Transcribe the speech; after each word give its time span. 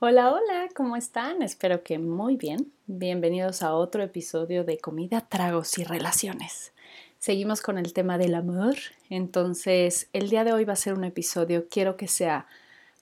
Hola, 0.00 0.32
hola, 0.32 0.68
¿cómo 0.76 0.94
están? 0.94 1.42
Espero 1.42 1.82
que 1.82 1.98
muy 1.98 2.36
bien. 2.36 2.72
Bienvenidos 2.86 3.64
a 3.64 3.74
otro 3.74 4.00
episodio 4.00 4.62
de 4.62 4.78
Comida, 4.78 5.22
Tragos 5.22 5.76
y 5.76 5.82
Relaciones. 5.82 6.72
Seguimos 7.18 7.62
con 7.62 7.78
el 7.78 7.92
tema 7.92 8.16
del 8.16 8.36
amor. 8.36 8.76
Entonces, 9.10 10.08
el 10.12 10.30
día 10.30 10.44
de 10.44 10.52
hoy 10.52 10.64
va 10.64 10.74
a 10.74 10.76
ser 10.76 10.94
un 10.94 11.02
episodio, 11.02 11.66
quiero 11.68 11.96
que 11.96 12.06
sea 12.06 12.46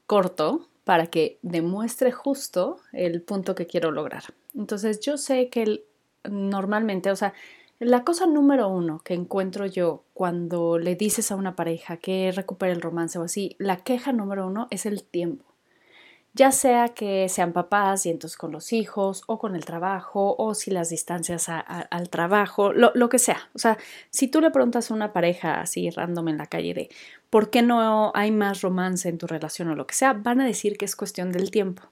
corto 0.06 0.68
para 0.84 1.08
que 1.08 1.38
demuestre 1.42 2.12
justo 2.12 2.78
el 2.94 3.20
punto 3.20 3.54
que 3.54 3.66
quiero 3.66 3.90
lograr. 3.90 4.24
Entonces, 4.54 4.98
yo 5.00 5.18
sé 5.18 5.50
que 5.50 5.84
normalmente, 6.24 7.10
o 7.10 7.16
sea, 7.16 7.34
la 7.78 8.04
cosa 8.04 8.24
número 8.24 8.68
uno 8.68 9.00
que 9.04 9.12
encuentro 9.12 9.66
yo 9.66 10.04
cuando 10.14 10.78
le 10.78 10.96
dices 10.96 11.30
a 11.30 11.36
una 11.36 11.56
pareja 11.56 11.98
que 11.98 12.32
recupere 12.34 12.72
el 12.72 12.80
romance 12.80 13.18
o 13.18 13.24
así, 13.24 13.54
la 13.58 13.76
queja 13.76 14.12
número 14.12 14.46
uno 14.46 14.66
es 14.70 14.86
el 14.86 15.02
tiempo 15.02 15.45
ya 16.36 16.52
sea 16.52 16.90
que 16.90 17.30
sean 17.30 17.54
papás 17.54 18.04
y 18.04 18.10
entonces 18.10 18.36
con 18.36 18.52
los 18.52 18.74
hijos 18.74 19.22
o 19.26 19.38
con 19.38 19.56
el 19.56 19.64
trabajo 19.64 20.36
o 20.36 20.54
si 20.54 20.70
las 20.70 20.90
distancias 20.90 21.48
al 21.48 22.10
trabajo, 22.10 22.74
lo, 22.74 22.92
lo, 22.94 23.08
que 23.08 23.18
sea. 23.18 23.48
O 23.54 23.58
sea, 23.58 23.78
si 24.10 24.28
tú 24.28 24.42
le 24.42 24.50
preguntas 24.50 24.90
a 24.90 24.94
una 24.94 25.14
pareja 25.14 25.62
así 25.62 25.88
random 25.88 26.28
en 26.28 26.36
la 26.36 26.46
calle 26.46 26.74
de 26.74 26.90
por 27.30 27.48
qué 27.48 27.62
no 27.62 28.12
hay 28.14 28.32
más 28.32 28.60
romance 28.60 29.08
en 29.08 29.16
tu 29.16 29.26
relación 29.26 29.68
o 29.68 29.74
lo 29.74 29.86
que 29.86 29.94
sea, 29.94 30.12
van 30.12 30.42
a 30.42 30.44
decir 30.44 30.76
que 30.76 30.84
es 30.84 30.94
cuestión 30.94 31.32
del 31.32 31.50
tiempo. 31.50 31.84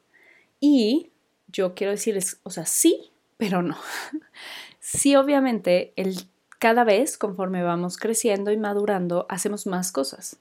Y 0.61 1.11
yo 1.49 1.75
quiero 1.75 1.93
decirles, 1.93 2.39
o 2.43 2.51
sea, 2.51 2.67
sí, 2.67 3.13
pero 3.39 3.63
no. 3.63 3.79
sí, 4.79 5.17
obviamente, 5.17 5.95
el, 5.97 6.29
cada 6.59 6.85
vez 6.85 7.17
conforme 7.17 7.63
vamos 7.63 7.97
creciendo 7.97 8.53
y 8.53 8.59
madurando, 8.59 9.25
hacemos 9.31 9.67
más 9.67 9.91
cosas. 9.91 10.37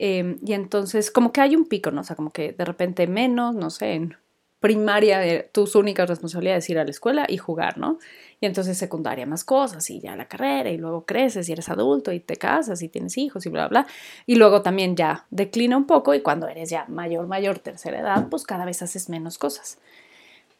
Em, 0.00 0.38
y 0.46 0.52
entonces, 0.52 1.10
como 1.10 1.32
que 1.32 1.40
hay 1.40 1.56
un 1.56 1.66
pico, 1.66 1.90
¿no? 1.90 2.02
O 2.02 2.04
sea, 2.04 2.14
como 2.14 2.30
que 2.30 2.52
de 2.52 2.64
repente 2.64 3.08
menos, 3.08 3.56
no 3.56 3.68
sé, 3.68 3.94
en 3.94 4.16
primaria 4.60 5.48
tus 5.50 5.74
únicas 5.74 6.08
responsabilidades 6.08 6.64
es 6.64 6.70
ir 6.70 6.78
a 6.78 6.84
la 6.84 6.90
escuela 6.90 7.26
y 7.28 7.36
jugar, 7.36 7.78
¿no? 7.78 7.98
Y 8.40 8.46
entonces 8.46 8.78
secundaria 8.78 9.26
más 9.26 9.42
cosas 9.44 9.90
y 9.90 10.00
ya 10.00 10.14
la 10.14 10.28
carrera 10.28 10.70
y 10.70 10.76
luego 10.78 11.04
creces 11.04 11.48
y 11.48 11.52
eres 11.52 11.68
adulto 11.68 12.12
y 12.12 12.20
te 12.20 12.36
casas 12.36 12.80
y 12.82 12.88
tienes 12.88 13.18
hijos 13.18 13.44
y 13.46 13.48
bla, 13.48 13.66
bla. 13.66 13.88
Y 14.24 14.36
luego 14.36 14.62
también 14.62 14.94
ya 14.94 15.26
declina 15.30 15.76
un 15.76 15.86
poco 15.86 16.14
y 16.14 16.20
cuando 16.20 16.46
eres 16.46 16.70
ya 16.70 16.84
mayor, 16.86 17.26
mayor, 17.26 17.58
tercera 17.58 17.98
edad, 17.98 18.28
pues 18.28 18.44
cada 18.44 18.64
vez 18.64 18.80
haces 18.82 19.08
menos 19.08 19.36
cosas. 19.36 19.78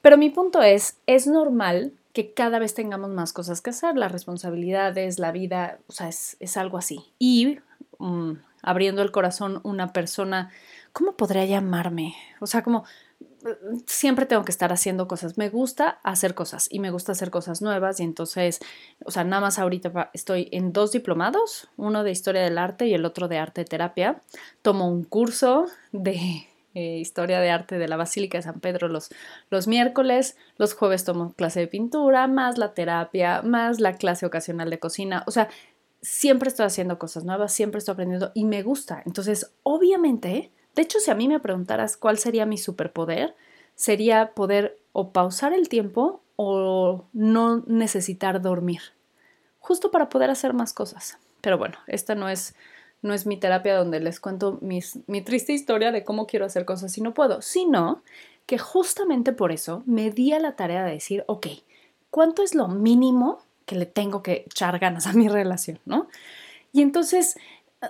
Pero 0.02 0.18
mi 0.18 0.30
punto 0.30 0.62
es, 0.62 0.96
es 1.06 1.28
normal 1.28 1.92
que 2.12 2.32
cada 2.32 2.58
vez 2.58 2.74
tengamos 2.74 3.10
más 3.10 3.32
cosas 3.32 3.60
que 3.60 3.70
hacer, 3.70 3.96
las 3.96 4.10
responsabilidades, 4.10 5.20
la 5.20 5.30
vida, 5.30 5.78
o 5.86 5.92
sea, 5.92 6.08
es, 6.08 6.36
es 6.40 6.56
algo 6.56 6.78
así. 6.78 7.04
Y 7.20 7.58
mm, 7.98 8.32
abriendo 8.68 9.02
el 9.02 9.10
corazón 9.10 9.60
una 9.64 9.92
persona, 9.92 10.50
¿cómo 10.92 11.16
podría 11.16 11.46
llamarme? 11.46 12.14
O 12.40 12.46
sea, 12.46 12.62
como 12.62 12.84
siempre 13.86 14.26
tengo 14.26 14.44
que 14.44 14.50
estar 14.50 14.72
haciendo 14.72 15.08
cosas. 15.08 15.38
Me 15.38 15.48
gusta 15.48 16.00
hacer 16.02 16.34
cosas 16.34 16.68
y 16.70 16.80
me 16.80 16.90
gusta 16.90 17.12
hacer 17.12 17.30
cosas 17.30 17.62
nuevas 17.62 17.98
y 18.00 18.02
entonces, 18.02 18.60
o 19.04 19.10
sea, 19.10 19.24
nada 19.24 19.40
más 19.40 19.58
ahorita 19.58 20.10
estoy 20.12 20.48
en 20.52 20.72
dos 20.72 20.92
diplomados, 20.92 21.68
uno 21.76 22.04
de 22.04 22.10
historia 22.10 22.42
del 22.42 22.58
arte 22.58 22.86
y 22.86 22.94
el 22.94 23.04
otro 23.04 23.26
de 23.28 23.38
arte 23.38 23.64
terapia. 23.64 24.20
Tomo 24.60 24.88
un 24.88 25.04
curso 25.04 25.66
de 25.92 26.46
eh, 26.74 26.98
historia 26.98 27.40
de 27.40 27.50
arte 27.50 27.78
de 27.78 27.88
la 27.88 27.96
Basílica 27.96 28.38
de 28.38 28.42
San 28.42 28.60
Pedro 28.60 28.88
los, 28.88 29.08
los 29.50 29.66
miércoles, 29.66 30.36
los 30.58 30.74
jueves 30.74 31.04
tomo 31.04 31.32
clase 31.32 31.60
de 31.60 31.68
pintura, 31.68 32.26
más 32.26 32.58
la 32.58 32.74
terapia, 32.74 33.40
más 33.42 33.80
la 33.80 33.94
clase 33.94 34.26
ocasional 34.26 34.68
de 34.68 34.78
cocina. 34.78 35.24
O 35.26 35.30
sea, 35.30 35.48
siempre 36.00 36.48
estoy 36.48 36.66
haciendo 36.66 36.98
cosas 36.98 37.24
nuevas, 37.24 37.52
siempre 37.52 37.78
estoy 37.78 37.92
aprendiendo 37.92 38.30
y 38.34 38.44
me 38.44 38.62
gusta. 38.62 39.02
Entonces, 39.04 39.52
obviamente, 39.62 40.50
de 40.74 40.82
hecho, 40.82 41.00
si 41.00 41.10
a 41.10 41.14
mí 41.14 41.28
me 41.28 41.40
preguntaras 41.40 41.96
cuál 41.96 42.18
sería 42.18 42.46
mi 42.46 42.58
superpoder, 42.58 43.34
sería 43.74 44.32
poder 44.34 44.78
o 44.92 45.12
pausar 45.12 45.52
el 45.52 45.68
tiempo 45.68 46.22
o 46.36 47.04
no 47.12 47.64
necesitar 47.66 48.40
dormir, 48.40 48.80
justo 49.58 49.90
para 49.90 50.08
poder 50.08 50.30
hacer 50.30 50.54
más 50.54 50.72
cosas. 50.72 51.18
Pero 51.40 51.58
bueno, 51.58 51.78
esta 51.86 52.14
no 52.14 52.28
es, 52.28 52.54
no 53.02 53.14
es 53.14 53.26
mi 53.26 53.36
terapia 53.36 53.76
donde 53.76 54.00
les 54.00 54.20
cuento 54.20 54.58
mi 54.60 55.22
triste 55.22 55.52
historia 55.52 55.92
de 55.92 56.04
cómo 56.04 56.26
quiero 56.26 56.46
hacer 56.46 56.64
cosas 56.64 56.96
y 56.96 57.00
no 57.00 57.14
puedo, 57.14 57.42
sino 57.42 58.02
que 58.46 58.58
justamente 58.58 59.32
por 59.32 59.52
eso 59.52 59.82
me 59.84 60.10
di 60.10 60.32
a 60.32 60.40
la 60.40 60.56
tarea 60.56 60.84
de 60.84 60.92
decir, 60.92 61.22
ok, 61.26 61.48
¿cuánto 62.10 62.42
es 62.42 62.54
lo 62.54 62.66
mínimo 62.68 63.40
que 63.68 63.76
le 63.76 63.86
tengo 63.86 64.22
que 64.22 64.44
echar 64.46 64.78
ganas 64.78 65.06
a 65.06 65.12
mi 65.12 65.28
relación, 65.28 65.78
¿no? 65.84 66.08
Y 66.72 66.82
entonces 66.82 67.36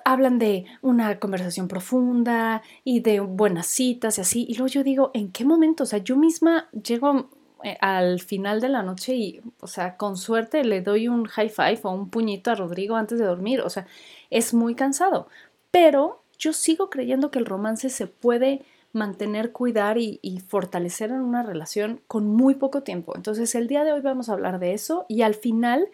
hablan 0.04 0.38
de 0.38 0.66
una 0.82 1.18
conversación 1.18 1.68
profunda 1.68 2.62
y 2.84 3.00
de 3.00 3.20
buenas 3.20 3.68
citas 3.68 4.18
y 4.18 4.20
así, 4.20 4.46
y 4.48 4.54
luego 4.54 4.66
yo 4.66 4.82
digo, 4.82 5.10
¿en 5.14 5.30
qué 5.30 5.44
momento? 5.44 5.84
O 5.84 5.86
sea, 5.86 6.00
yo 6.00 6.16
misma 6.16 6.68
llego 6.72 7.30
eh, 7.64 7.78
al 7.80 8.20
final 8.20 8.60
de 8.60 8.68
la 8.68 8.82
noche 8.82 9.14
y, 9.14 9.40
o 9.60 9.66
sea, 9.66 9.96
con 9.96 10.16
suerte 10.16 10.64
le 10.64 10.82
doy 10.82 11.08
un 11.08 11.24
high 11.26 11.48
five 11.48 11.80
o 11.84 11.90
un 11.90 12.10
puñito 12.10 12.50
a 12.50 12.56
Rodrigo 12.56 12.96
antes 12.96 13.18
de 13.18 13.24
dormir, 13.24 13.60
o 13.60 13.70
sea, 13.70 13.86
es 14.30 14.52
muy 14.52 14.74
cansado, 14.74 15.28
pero 15.70 16.22
yo 16.38 16.52
sigo 16.52 16.90
creyendo 16.90 17.30
que 17.30 17.38
el 17.38 17.46
romance 17.46 17.88
se 17.88 18.08
puede 18.08 18.62
mantener, 18.92 19.52
cuidar 19.52 19.98
y, 19.98 20.18
fortalecer 20.48 21.10
en 21.10 21.20
una 21.20 21.42
relación 21.42 22.00
con 22.06 22.26
muy 22.26 22.54
poco 22.54 22.82
tiempo. 22.82 23.14
Entonces 23.16 23.54
el 23.54 23.68
día 23.68 23.84
de 23.84 23.92
hoy 23.92 24.00
vamos 24.00 24.28
a 24.28 24.32
hablar 24.32 24.58
de 24.58 24.72
eso 24.72 25.04
y 25.08 25.22
al 25.22 25.34
final 25.34 25.88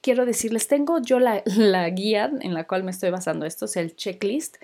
quiero 0.00 0.26
decirles, 0.26 0.68
tengo 0.68 1.00
yo 1.00 1.18
la, 1.20 1.42
guía 1.90 2.30
en 2.40 2.54
la 2.54 2.66
cual 2.66 2.84
me 2.84 2.90
estoy 2.90 3.10
basando 3.10 3.46
esto, 3.46 3.66
es 3.66 3.76
el 3.76 3.96
checklist, 3.96 4.56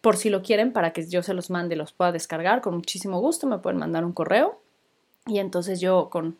por 0.00 0.16
si 0.16 0.30
lo 0.30 0.42
quieren 0.42 0.72
para 0.72 0.92
que 0.92 1.06
yo 1.06 1.22
se 1.22 1.34
los 1.34 1.50
mande 1.50 1.74
y 1.74 1.78
los 1.78 1.92
pueda 1.92 2.12
descargar, 2.12 2.60
con 2.60 2.74
muchísimo 2.74 3.20
gusto 3.20 3.46
me 3.46 3.58
pueden 3.58 3.78
mandar 3.78 4.04
un 4.04 4.12
correo 4.12 4.60
y 5.26 5.38
entonces 5.38 5.80
yo 5.80 6.08
con, 6.10 6.38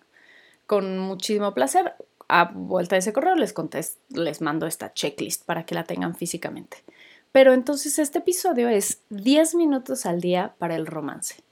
con 0.67 0.99
muchísimo 0.99 1.53
placer 1.53 1.95
a 2.29 2.51
vuelta 2.53 2.97
de 2.97 3.01
ese 3.01 3.13
correo 3.13 3.35
les 3.35 3.53
contesto, 3.53 4.01
les 4.11 4.41
mando 4.41 4.67
esta 4.67 4.93
checklist 4.93 5.45
para 5.45 5.65
que 5.65 5.75
la 5.75 5.85
tengan 5.85 6.15
físicamente. 6.15 6.79
Pero 7.37 7.53
entonces 7.53 7.99
este 7.99 8.21
episodio 8.21 8.71
es 8.71 9.03
10 9.11 9.57
minutos 9.57 10.07
al 10.07 10.23
día 10.23 10.55
para 10.57 10.75
el 10.75 10.87
romance. 10.87 11.45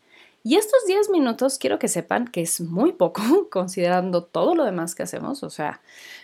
Y 0.43 0.57
estos 0.57 0.87
10 0.87 1.11
minutos 1.11 1.59
quiero 1.59 1.79
que 1.79 1.89
sepan 1.89 2.27
que 2.27 2.41
es 2.41 2.63
muy 2.63 2.93
poco 2.93 3.21
considerando 3.51 4.25
todo 4.25 4.55
lo 4.55 4.65
demás 4.65 4.95
que 4.95 5.03
hacemos. 5.03 5.43
O 5.43 5.51
sea, 5.51 5.83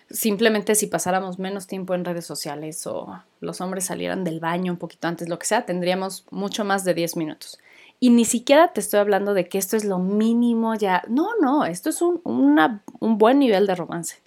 simplemente 0.09 0.75
si 0.75 0.87
pasáramos 0.87 1.38
menos 1.38 1.66
tiempo 1.66 1.94
en 1.94 2.06
redes 2.06 2.25
sociales 2.25 2.87
o 2.87 3.22
los 3.41 3.60
hombres 3.60 3.84
salieran 3.84 4.25
del 4.25 4.41
baño 4.41 4.72
un 4.72 4.78
poquito 4.78 5.09
antes, 5.09 5.28
lo 5.28 5.38
que 5.38 5.44
sea, 5.44 5.66
tendríamos 5.66 6.25
mucho 6.31 6.65
más 6.65 6.82
de 6.84 6.94
10 6.94 7.16
minutos. 7.16 7.59
Y 7.98 8.09
ni 8.09 8.25
siquiera 8.25 8.72
te 8.72 8.81
estoy 8.81 9.00
hablando 9.00 9.34
de 9.34 9.47
que 9.47 9.59
esto 9.59 9.77
es 9.77 9.84
lo 9.84 9.98
mínimo 9.98 10.75
ya. 10.75 11.03
No, 11.06 11.32
no, 11.38 11.66
esto 11.66 11.91
es 11.91 12.00
un, 12.00 12.22
un 12.25 13.19
buen 13.19 13.38
nivel 13.38 13.66
de 13.66 13.75
romance. 13.75 14.22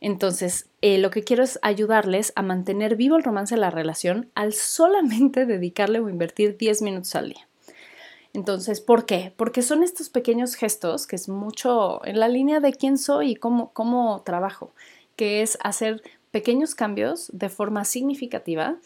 Entonces, 0.00 0.66
eh, 0.82 0.98
lo 0.98 1.10
que 1.10 1.24
quiero 1.24 1.42
es 1.42 1.58
ayudarles 1.62 2.32
a 2.36 2.42
mantener 2.42 2.96
vivo 2.96 3.16
el 3.16 3.24
romance 3.24 3.54
de 3.54 3.60
la 3.60 3.70
relación 3.70 4.30
al 4.34 4.52
solamente 4.52 5.46
dedicarle 5.46 6.00
o 6.00 6.08
invertir 6.08 6.56
10 6.56 6.82
minutos 6.82 7.14
al 7.14 7.30
día. 7.30 7.46
Entonces, 8.34 8.80
¿por 8.80 9.06
qué? 9.06 9.32
Porque 9.36 9.62
son 9.62 9.84
estos 9.84 10.10
pequeños 10.10 10.56
gestos 10.56 11.06
que 11.06 11.14
es 11.14 11.28
mucho 11.28 12.04
en 12.04 12.18
la 12.18 12.28
línea 12.28 12.58
de 12.58 12.72
quién 12.72 12.98
soy 12.98 13.30
y 13.30 13.36
cómo, 13.36 13.72
cómo 13.72 14.22
trabajo, 14.22 14.72
que 15.14 15.40
es 15.40 15.56
hacer 15.62 16.02
pequeños 16.32 16.74
cambios 16.74 17.30
de 17.32 17.48
forma 17.48 17.84
significativa 17.84 18.76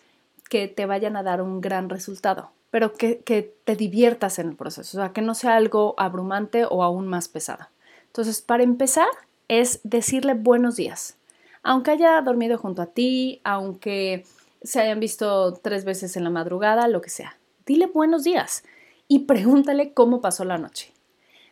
que 0.51 0.69
te 0.69 0.85
vayan 0.85 1.17
a 1.17 1.23
dar 1.23 1.41
un 1.41 1.63
gran 1.63 1.89
resultado, 1.89 2.51
pero 2.71 2.93
que, 2.93 3.21
que 3.21 3.55
te 3.65 3.75
diviertas 3.75 4.39
en 4.39 4.51
el 4.51 4.57
proceso, 4.57 4.99
o 4.99 5.01
sea, 5.01 5.15
que 5.15 5.23
no 5.23 5.35
sea 5.35 5.57
algo 5.57 5.95
abrumante 5.97 6.67
o 6.69 6.83
aún 6.83 7.07
más 7.07 7.29
pesado. 7.29 7.69
Entonces, 8.07 8.43
para 8.43 8.65
empezar, 8.65 9.09
es 9.49 9.81
decirle 9.83 10.35
buenos 10.35 10.77
días. 10.77 11.17
Aunque 11.63 11.91
haya 11.91 12.21
dormido 12.23 12.59
junto 12.59 12.83
a 12.83 12.87
ti, 12.87 13.41
aunque 13.45 14.25
se 14.63 14.81
hayan 14.81 15.01
visto 15.01 15.55
tres 15.55 15.85
veces 15.85 16.17
en 16.17 16.25
la 16.25 16.31
madrugada, 16.31 16.89
lo 16.89 17.01
que 17.01 17.11
sea. 17.11 17.37
Dile 17.67 17.87
buenos 17.87 18.25
días 18.25 18.65
y 19.09 19.21
pregúntale 19.21 19.93
cómo 19.93 20.21
pasó 20.21 20.45
la 20.45 20.59
noche. 20.59 20.93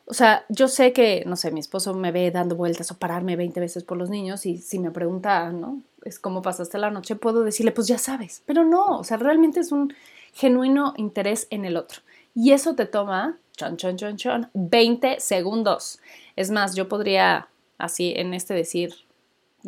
O 0.09 0.15
sea, 0.15 0.45
yo 0.49 0.69
sé 0.69 0.93
que, 0.93 1.25
no 1.27 1.35
sé, 1.35 1.51
mi 1.51 1.59
esposo 1.59 1.93
me 1.93 2.13
ve 2.13 2.31
dando 2.31 2.55
vueltas 2.55 2.93
o 2.93 2.99
pararme 2.99 3.35
20 3.35 3.59
veces 3.59 3.83
por 3.83 3.99
los 3.99 4.09
niños 4.09 4.47
y 4.47 4.59
si 4.59 4.79
me 4.79 4.93
pregunta, 4.93 5.51
¿no? 5.51 5.83
Es 6.05 6.21
cómo 6.21 6.43
pasaste 6.43 6.79
la 6.79 6.91
noche, 6.91 7.17
puedo 7.17 7.43
decirle, 7.43 7.73
pues 7.73 7.89
ya 7.89 7.99
sabes. 7.99 8.43
Pero 8.47 8.65
no, 8.65 8.99
o 8.99 9.05
sea, 9.05 9.17
realmente 9.17 9.59
es 9.59 9.73
un 9.73 9.93
genuino 10.33 10.95
interés 10.97 11.49
en 11.51 11.65
el 11.65 11.77
otro. 11.77 12.03
Y 12.37 12.53
eso 12.53 12.77
te 12.77 12.87
toma, 12.87 13.37
chon, 13.57 13.77
chon, 13.77 13.97
chon, 13.97 14.17
chon, 14.17 14.51
20 14.55 15.19
segundos. 15.19 15.99
Es 16.37 16.53
más, 16.53 16.77
yo 16.77 16.89
podría 16.89 17.49
así 17.79 18.13
en 18.17 18.35
este 18.35 18.55
decir, 18.55 18.95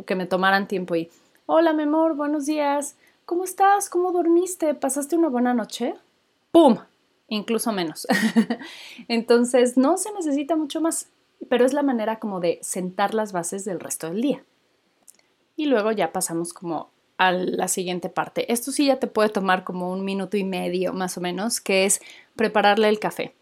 que 0.07 0.15
me 0.15 0.27
tomaran 0.27 0.69
tiempo 0.69 0.97
y, 0.97 1.11
hola 1.47 1.73
mi 1.73 1.85
amor, 1.85 2.15
buenos 2.15 2.47
días, 2.47 2.97
¿cómo 3.25 3.45
estás? 3.45 3.91
¿Cómo 3.91 4.13
dormiste? 4.13 4.75
¿Pasaste 4.75 5.17
una 5.17 5.29
buena 5.29 5.55
noche? 5.55 5.95
¡Pum! 6.51 6.79
Incluso 7.29 7.73
menos. 7.73 8.07
Entonces, 9.09 9.77
no 9.77 9.99
se 9.99 10.13
necesita 10.13 10.57
mucho 10.57 10.81
más, 10.81 11.09
pero 11.49 11.67
es 11.67 11.75
la 11.75 11.83
manera 11.83 12.19
como 12.19 12.41
de 12.41 12.59
sentar 12.63 13.13
las 13.15 13.33
bases 13.33 13.65
del 13.65 13.81
resto 13.81 14.09
del 14.09 14.23
día. 14.23 14.43
Y 15.57 15.67
luego 15.67 15.93
ya 15.93 16.13
pasamos 16.13 16.53
como 16.55 16.91
a 17.19 17.33
la 17.33 17.69
siguiente 17.69 18.09
parte. 18.09 18.51
Esto 18.51 18.73
sí 18.73 18.87
ya 18.87 18.99
te 18.99 19.09
puede 19.09 19.29
tomar 19.29 19.65
como 19.65 19.91
un 19.93 20.05
minuto 20.05 20.37
y 20.37 20.45
medio 20.45 20.93
más 20.93 21.19
o 21.19 21.21
menos, 21.21 21.61
que 21.61 21.85
es 21.85 22.01
prepararle 22.37 22.89
el 22.89 22.99
café. 22.99 23.35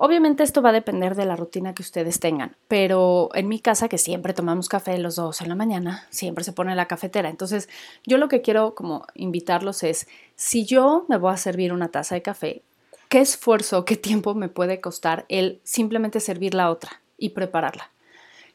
Obviamente 0.00 0.44
esto 0.44 0.62
va 0.62 0.68
a 0.68 0.72
depender 0.72 1.16
de 1.16 1.24
la 1.24 1.34
rutina 1.34 1.74
que 1.74 1.82
ustedes 1.82 2.20
tengan, 2.20 2.54
pero 2.68 3.30
en 3.34 3.48
mi 3.48 3.58
casa 3.58 3.88
que 3.88 3.98
siempre 3.98 4.32
tomamos 4.32 4.68
café 4.68 4.96
los 4.96 5.16
dos 5.16 5.40
en 5.40 5.48
la 5.48 5.56
mañana, 5.56 6.06
siempre 6.10 6.44
se 6.44 6.52
pone 6.52 6.76
la 6.76 6.86
cafetera. 6.86 7.28
Entonces 7.28 7.68
yo 8.06 8.16
lo 8.16 8.28
que 8.28 8.40
quiero 8.40 8.76
como 8.76 9.04
invitarlos 9.14 9.82
es, 9.82 10.06
si 10.36 10.64
yo 10.64 11.04
me 11.08 11.16
voy 11.16 11.32
a 11.32 11.36
servir 11.36 11.72
una 11.72 11.88
taza 11.88 12.14
de 12.14 12.22
café, 12.22 12.62
¿qué 13.08 13.20
esfuerzo, 13.20 13.84
qué 13.84 13.96
tiempo 13.96 14.36
me 14.36 14.48
puede 14.48 14.80
costar 14.80 15.24
el 15.28 15.60
simplemente 15.64 16.20
servir 16.20 16.54
la 16.54 16.70
otra 16.70 17.02
y 17.16 17.30
prepararla? 17.30 17.90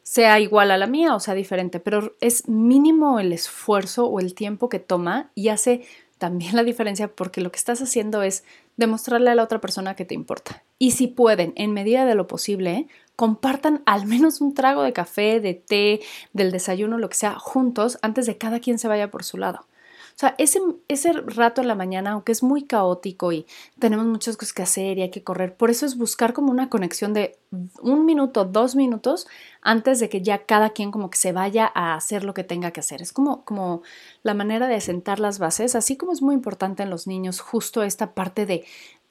Sea 0.02 0.40
igual 0.40 0.70
a 0.70 0.78
la 0.78 0.86
mía 0.86 1.14
o 1.14 1.20
sea 1.20 1.34
diferente, 1.34 1.78
pero 1.78 2.14
es 2.22 2.48
mínimo 2.48 3.20
el 3.20 3.34
esfuerzo 3.34 4.06
o 4.06 4.18
el 4.18 4.34
tiempo 4.34 4.70
que 4.70 4.78
toma 4.78 5.30
y 5.34 5.50
hace 5.50 5.86
también 6.18 6.56
la 6.56 6.64
diferencia 6.64 7.08
porque 7.08 7.40
lo 7.40 7.50
que 7.50 7.58
estás 7.58 7.80
haciendo 7.82 8.22
es 8.22 8.44
demostrarle 8.76 9.30
a 9.30 9.34
la 9.34 9.42
otra 9.42 9.60
persona 9.60 9.94
que 9.94 10.04
te 10.04 10.14
importa. 10.14 10.62
Y 10.78 10.92
si 10.92 11.06
pueden, 11.06 11.52
en 11.56 11.72
medida 11.72 12.06
de 12.06 12.14
lo 12.14 12.26
posible, 12.26 12.88
compartan 13.16 13.82
al 13.86 14.06
menos 14.06 14.40
un 14.40 14.54
trago 14.54 14.82
de 14.82 14.92
café, 14.92 15.40
de 15.40 15.54
té, 15.54 16.00
del 16.32 16.50
desayuno, 16.50 16.98
lo 16.98 17.08
que 17.08 17.16
sea, 17.16 17.38
juntos 17.38 17.98
antes 18.02 18.26
de 18.26 18.38
cada 18.38 18.60
quien 18.60 18.78
se 18.78 18.88
vaya 18.88 19.10
por 19.10 19.24
su 19.24 19.38
lado. 19.38 19.66
O 20.14 20.18
sea, 20.18 20.36
ese, 20.38 20.60
ese 20.86 21.12
rato 21.12 21.60
en 21.60 21.66
la 21.66 21.74
mañana, 21.74 22.12
aunque 22.12 22.30
es 22.30 22.44
muy 22.44 22.62
caótico 22.62 23.32
y 23.32 23.46
tenemos 23.80 24.06
muchas 24.06 24.36
cosas 24.36 24.52
que 24.52 24.62
hacer 24.62 24.98
y 24.98 25.02
hay 25.02 25.10
que 25.10 25.24
correr, 25.24 25.56
por 25.56 25.70
eso 25.70 25.86
es 25.86 25.98
buscar 25.98 26.32
como 26.32 26.52
una 26.52 26.68
conexión 26.68 27.14
de 27.14 27.36
un 27.82 28.04
minuto, 28.04 28.44
dos 28.44 28.76
minutos 28.76 29.26
antes 29.60 29.98
de 29.98 30.08
que 30.08 30.22
ya 30.22 30.44
cada 30.44 30.70
quien 30.70 30.92
como 30.92 31.10
que 31.10 31.18
se 31.18 31.32
vaya 31.32 31.70
a 31.74 31.94
hacer 31.94 32.22
lo 32.22 32.32
que 32.32 32.44
tenga 32.44 32.70
que 32.70 32.80
hacer. 32.80 33.02
Es 33.02 33.12
como, 33.12 33.44
como 33.44 33.82
la 34.22 34.34
manera 34.34 34.68
de 34.68 34.80
sentar 34.80 35.18
las 35.18 35.38
bases, 35.40 35.74
así 35.74 35.96
como 35.96 36.12
es 36.12 36.22
muy 36.22 36.34
importante 36.34 36.84
en 36.84 36.90
los 36.90 37.06
niños 37.06 37.40
justo 37.40 37.82
esta 37.82 38.14
parte 38.14 38.46
de 38.46 38.64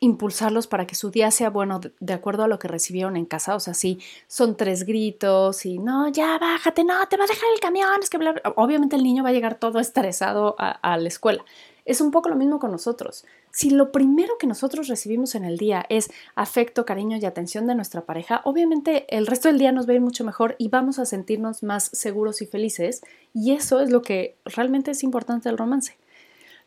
impulsarlos 0.03 0.67
para 0.67 0.85
que 0.85 0.95
su 0.95 1.11
día 1.11 1.31
sea 1.31 1.49
bueno 1.49 1.79
de, 1.99 2.13
acuerdo 2.13 2.43
a 2.43 2.47
lo 2.47 2.59
que 2.59 2.67
recibieron 2.67 3.15
en 3.15 3.25
casa. 3.25 3.55
O 3.55 3.59
sea, 3.59 3.73
si 3.73 3.99
son 4.27 4.57
tres 4.57 4.85
gritos 4.85 5.65
y 5.65 5.79
no, 5.79 6.09
ya 6.09 6.37
bájate, 6.37 6.83
no, 6.83 6.93
te 7.07 7.17
va 7.17 7.23
a 7.23 7.27
dejar 7.27 7.45
el 7.53 7.59
camión, 7.61 8.01
es 8.01 8.09
que 8.09 8.19
obviamente 8.55 8.95
el 8.95 9.03
niño 9.03 9.23
va 9.23 9.29
a 9.29 9.33
llegar 9.33 9.55
todo 9.55 9.79
estresado 9.79 10.55
a, 10.59 10.71
a 10.71 10.97
la 10.97 11.07
escuela. 11.07 11.43
Es 11.85 12.01
un 12.01 12.11
poco 12.11 12.29
lo 12.29 12.35
mismo 12.35 12.59
con 12.59 12.71
nosotros. 12.71 13.25
Si 13.51 13.69
lo 13.69 13.91
primero 13.91 14.37
que 14.37 14.47
nosotros 14.47 14.87
recibimos 14.87 15.35
en 15.35 15.43
el 15.45 15.57
día 15.57 15.85
es 15.89 16.09
afecto, 16.35 16.85
cariño 16.85 17.17
y 17.17 17.25
atención 17.25 17.67
de 17.67 17.75
nuestra 17.75 18.01
pareja, 18.01 18.41
obviamente 18.45 19.05
el 19.15 19.27
resto 19.27 19.47
del 19.47 19.59
día 19.59 19.71
nos 19.71 19.87
va 19.87 19.91
a 19.91 19.95
ir 19.95 20.01
mucho 20.01 20.23
mejor 20.23 20.55
y 20.57 20.69
vamos 20.69 20.99
a 20.99 21.05
sentirnos 21.05 21.61
más 21.63 21.89
seguros 21.93 22.41
y 22.41 22.45
felices. 22.45 23.01
Y 23.33 23.53
eso 23.53 23.79
es 23.79 23.89
lo 23.89 24.01
que 24.01 24.35
realmente 24.45 24.91
es 24.91 25.03
importante 25.03 25.49
del 25.49 25.57
romance. 25.57 25.97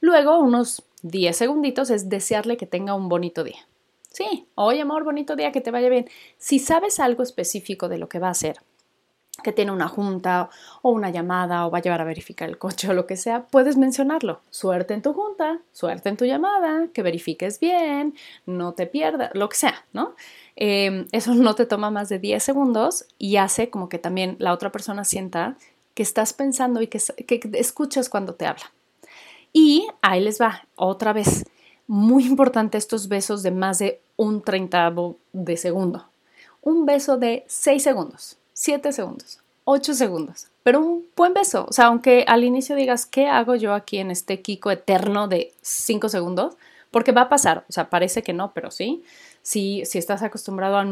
Luego, 0.00 0.38
unos 0.38 0.82
10 1.08 1.37
segunditos 1.37 1.91
es 1.91 2.08
desearle 2.08 2.56
que 2.56 2.67
tenga 2.67 2.94
un 2.94 3.08
bonito 3.08 3.44
día. 3.44 3.67
Sí, 4.11 4.49
oye 4.55 4.81
amor, 4.81 5.05
bonito 5.05 5.37
día, 5.37 5.53
que 5.53 5.61
te 5.61 5.70
vaya 5.70 5.88
bien. 5.88 6.08
Si 6.38 6.58
sabes 6.58 7.00
algo 7.00 7.23
específico 7.23 7.88
de 7.88 7.99
lo 7.99 8.08
que 8.08 8.19
va 8.19 8.29
a 8.29 8.31
hacer, 8.31 8.56
que 9.43 9.53
tiene 9.53 9.73
una 9.73 9.88
junta 9.88 10.49
o 10.82 10.91
una 10.91 11.11
llamada 11.11 11.67
o 11.67 11.70
va 11.70 11.79
a 11.79 11.82
llevar 11.82 12.00
a 12.00 12.05
verificar 12.05 12.49
el 12.49 12.58
coche 12.58 12.88
o 12.88 12.94
lo 12.94 13.06
que 13.06 13.17
sea, 13.17 13.47
puedes 13.47 13.76
mencionarlo. 13.76 14.41
Suerte 14.50 14.94
en 14.94 15.03
tu 15.03 15.12
junta, 15.12 15.61
suerte 15.73 16.08
en 16.08 16.17
tu 16.17 16.25
llamada, 16.25 16.88
que 16.93 17.03
verifiques 17.03 17.61
bien, 17.61 18.14
no 18.47 18.73
te 18.73 18.87
pierdas, 18.87 19.31
lo 19.35 19.49
que 19.49 19.56
sea, 19.56 19.85
¿no? 19.93 20.14
Em, 20.56 21.06
eso 21.12 21.35
no 21.35 21.55
te 21.55 21.67
toma 21.67 21.91
más 21.91 22.08
de 22.08 22.19
10 22.19 22.43
segundos 22.43 23.06
y 23.19 23.37
hace 23.37 23.69
como 23.70 23.88
que 23.88 23.99
también 23.99 24.37
la 24.38 24.53
otra 24.53 24.73
persona 24.73 25.05
sienta 25.05 25.56
que 25.94 26.03
estás 26.03 26.32
pensando 26.32 26.81
y 26.82 26.88
que, 26.88 26.99
que 26.99 27.41
escuchas 27.55 28.08
cuando 28.08 28.35
te 28.35 28.47
habla. 28.47 28.73
Y 29.58 29.88
ahí 30.03 30.20
les 30.20 30.38
va, 30.38 30.67
otra 30.75 31.14
vez, 31.14 31.47
muy 31.87 32.26
importante 32.26 32.76
estos 32.76 33.08
besos 33.08 33.43
de 33.43 33.50
más 33.50 33.79
de 33.79 34.03
un 34.17 34.43
treintavo 34.43 35.17
de 35.32 35.56
segundo. 35.56 36.05
Un 36.61 36.85
beso 36.85 37.17
de 37.17 37.43
6 37.47 37.82
segundos, 37.82 38.37
7 38.53 38.93
segundos, 38.93 39.41
8 39.64 39.94
segundos, 39.94 40.49
pero 40.62 40.81
un 40.81 41.06
buen 41.17 41.32
beso. 41.32 41.64
O 41.70 41.73
sea, 41.73 41.87
aunque 41.87 42.26
al 42.29 42.44
inicio 42.44 42.76
digas, 42.76 43.06
¿qué 43.06 43.29
hago 43.29 43.55
yo 43.55 43.73
aquí 43.73 43.97
en 43.97 44.11
este 44.11 44.43
Kiko 44.43 44.70
eterno 44.70 45.26
de 45.26 45.55
5 45.62 46.11
segundos? 46.11 46.58
Porque 46.91 47.12
va 47.12 47.23
a 47.23 47.29
pasar, 47.31 47.64
o 47.67 47.73
sea, 47.73 47.88
parece 47.88 48.23
que 48.23 48.35
no, 48.35 48.53
pero 48.53 48.70
sí. 48.70 49.05
Si, 49.41 49.87
si 49.87 49.97
estás 49.97 50.23
acostumbrado 50.23 50.76
a 50.76 50.85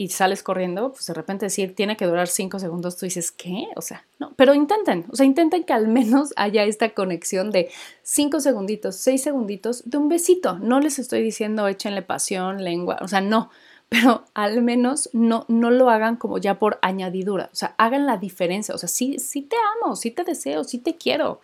y 0.00 0.08
sales 0.08 0.42
corriendo, 0.42 0.92
pues 0.92 1.04
de 1.04 1.12
repente 1.12 1.44
decir 1.44 1.74
tiene 1.74 1.94
que 1.94 2.06
durar 2.06 2.26
cinco 2.26 2.58
segundos, 2.58 2.96
tú 2.96 3.04
dices, 3.04 3.30
¿qué? 3.30 3.66
O 3.76 3.82
sea, 3.82 4.06
no, 4.18 4.32
pero 4.34 4.54
intenten, 4.54 5.04
o 5.12 5.14
sea, 5.14 5.26
intenten 5.26 5.64
que 5.64 5.74
al 5.74 5.88
menos 5.88 6.32
haya 6.36 6.64
esta 6.64 6.94
conexión 6.94 7.50
de 7.50 7.68
cinco 8.02 8.40
segunditos, 8.40 8.96
seis 8.96 9.22
segunditos 9.22 9.82
de 9.84 9.98
un 9.98 10.08
besito. 10.08 10.58
No 10.58 10.80
les 10.80 10.98
estoy 10.98 11.22
diciendo 11.22 11.68
échenle 11.68 12.00
pasión, 12.00 12.64
lengua, 12.64 12.96
o 13.02 13.08
sea, 13.08 13.20
no, 13.20 13.50
pero 13.90 14.24
al 14.32 14.62
menos 14.62 15.10
no, 15.12 15.44
no 15.48 15.70
lo 15.70 15.90
hagan 15.90 16.16
como 16.16 16.38
ya 16.38 16.58
por 16.58 16.78
añadidura, 16.80 17.50
o 17.52 17.54
sea, 17.54 17.74
hagan 17.76 18.06
la 18.06 18.16
diferencia, 18.16 18.74
o 18.74 18.78
sea, 18.78 18.88
sí, 18.88 19.18
sí 19.18 19.42
te 19.42 19.56
amo, 19.76 19.96
sí 19.96 20.10
te 20.12 20.24
deseo, 20.24 20.64
sí 20.64 20.78
te 20.78 20.96
quiero. 20.96 21.42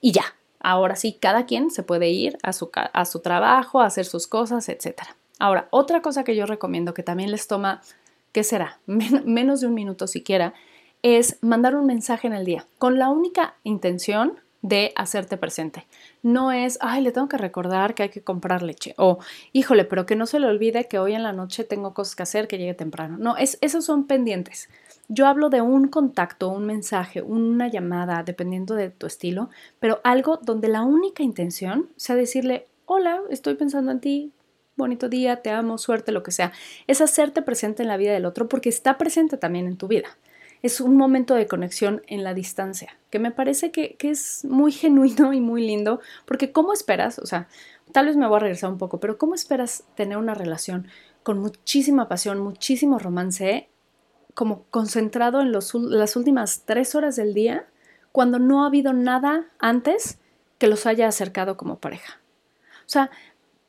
Y 0.00 0.12
ya, 0.12 0.36
ahora 0.60 0.94
sí, 0.94 1.18
cada 1.20 1.46
quien 1.46 1.72
se 1.72 1.82
puede 1.82 2.10
ir 2.10 2.38
a 2.44 2.52
su, 2.52 2.70
a 2.72 3.04
su 3.06 3.18
trabajo, 3.18 3.80
a 3.80 3.86
hacer 3.86 4.04
sus 4.04 4.28
cosas, 4.28 4.68
etcétera. 4.68 5.16
Ahora, 5.38 5.68
otra 5.70 6.02
cosa 6.02 6.24
que 6.24 6.36
yo 6.36 6.46
recomiendo 6.46 6.94
que 6.94 7.02
también 7.02 7.30
les 7.30 7.46
toma, 7.46 7.82
¿qué 8.32 8.42
será? 8.42 8.80
menos 8.86 9.60
de 9.60 9.66
un 9.66 9.74
minuto 9.74 10.06
siquiera, 10.06 10.54
es 11.02 11.38
mandar 11.42 11.76
un 11.76 11.86
mensaje 11.86 12.26
en 12.26 12.34
el 12.34 12.44
día 12.44 12.66
con 12.78 12.98
la 12.98 13.10
única 13.10 13.54
intención 13.62 14.40
de 14.62 14.92
hacerte 14.96 15.36
presente. 15.36 15.86
No 16.22 16.50
es, 16.50 16.78
ay, 16.80 17.02
le 17.02 17.12
tengo 17.12 17.28
que 17.28 17.38
recordar 17.38 17.94
que 17.94 18.04
hay 18.04 18.08
que 18.08 18.22
comprar 18.22 18.62
leche 18.62 18.94
o, 18.98 19.18
híjole, 19.52 19.84
pero 19.84 20.06
que 20.06 20.16
no 20.16 20.26
se 20.26 20.40
le 20.40 20.46
olvide 20.48 20.88
que 20.88 20.98
hoy 20.98 21.14
en 21.14 21.22
la 21.22 21.32
noche 21.32 21.62
tengo 21.62 21.94
cosas 21.94 22.16
que 22.16 22.24
hacer, 22.24 22.48
que 22.48 22.58
llegue 22.58 22.74
temprano. 22.74 23.16
No, 23.18 23.36
es, 23.36 23.58
esos 23.60 23.84
son 23.84 24.06
pendientes. 24.06 24.68
Yo 25.08 25.28
hablo 25.28 25.50
de 25.50 25.60
un 25.60 25.86
contacto, 25.86 26.48
un 26.48 26.66
mensaje, 26.66 27.22
una 27.22 27.68
llamada, 27.68 28.24
dependiendo 28.24 28.74
de 28.74 28.90
tu 28.90 29.06
estilo, 29.06 29.50
pero 29.78 30.00
algo 30.02 30.38
donde 30.42 30.66
la 30.68 30.82
única 30.82 31.22
intención 31.22 31.88
sea 31.96 32.16
decirle, 32.16 32.66
hola, 32.86 33.20
estoy 33.30 33.54
pensando 33.54 33.92
en 33.92 34.00
ti, 34.00 34.32
bonito 34.76 35.08
día, 35.08 35.42
te 35.42 35.50
amo, 35.50 35.78
suerte, 35.78 36.12
lo 36.12 36.22
que 36.22 36.30
sea. 36.30 36.52
Es 36.86 37.00
hacerte 37.00 37.42
presente 37.42 37.82
en 37.82 37.88
la 37.88 37.96
vida 37.96 38.12
del 38.12 38.26
otro 38.26 38.48
porque 38.48 38.68
está 38.68 38.98
presente 38.98 39.36
también 39.36 39.66
en 39.66 39.76
tu 39.76 39.88
vida. 39.88 40.08
Es 40.62 40.80
un 40.80 40.96
momento 40.96 41.34
de 41.34 41.46
conexión 41.46 42.02
en 42.06 42.24
la 42.24 42.34
distancia, 42.34 42.96
que 43.10 43.18
me 43.18 43.30
parece 43.30 43.70
que, 43.70 43.96
es 44.00 44.44
muy 44.44 44.72
genuino 44.72 45.32
y 45.32 45.40
muy 45.40 45.66
lindo, 45.66 46.00
porque 46.26 46.52
¿cómo 46.52 46.72
esperas? 46.72 47.18
O 47.18 47.26
sea, 47.26 47.48
tal 47.92 48.06
vez 48.06 48.16
me 48.16 48.26
voy 48.26 48.36
a 48.36 48.40
regresar 48.40 48.70
un 48.70 48.78
poco, 48.78 49.00
pero 49.00 49.18
¿cómo 49.18 49.34
esperas 49.34 49.84
tener 49.94 50.18
una 50.18 50.34
relación 50.34 50.88
con 51.22 51.38
muchísima 51.38 52.08
pasión, 52.08 52.38
muchísimo 52.38 52.98
romance, 52.98 53.68
como 54.34 54.64
concentrado 54.64 55.40
en 55.40 55.50
los, 55.50 55.74
las 55.74 56.14
últimas 56.14 56.62
tres 56.64 56.94
horas 56.94 57.16
del 57.16 57.34
día, 57.34 57.66
cuando 58.12 58.38
no 58.38 58.62
ha 58.62 58.68
habido 58.68 58.92
nada 58.92 59.46
antes 59.58 60.18
que 60.58 60.68
los 60.68 60.86
haya 60.86 61.08
acercado 61.08 61.56
como 61.56 61.78
pareja? 61.78 62.20
O 62.80 62.88
sea, 62.88 63.10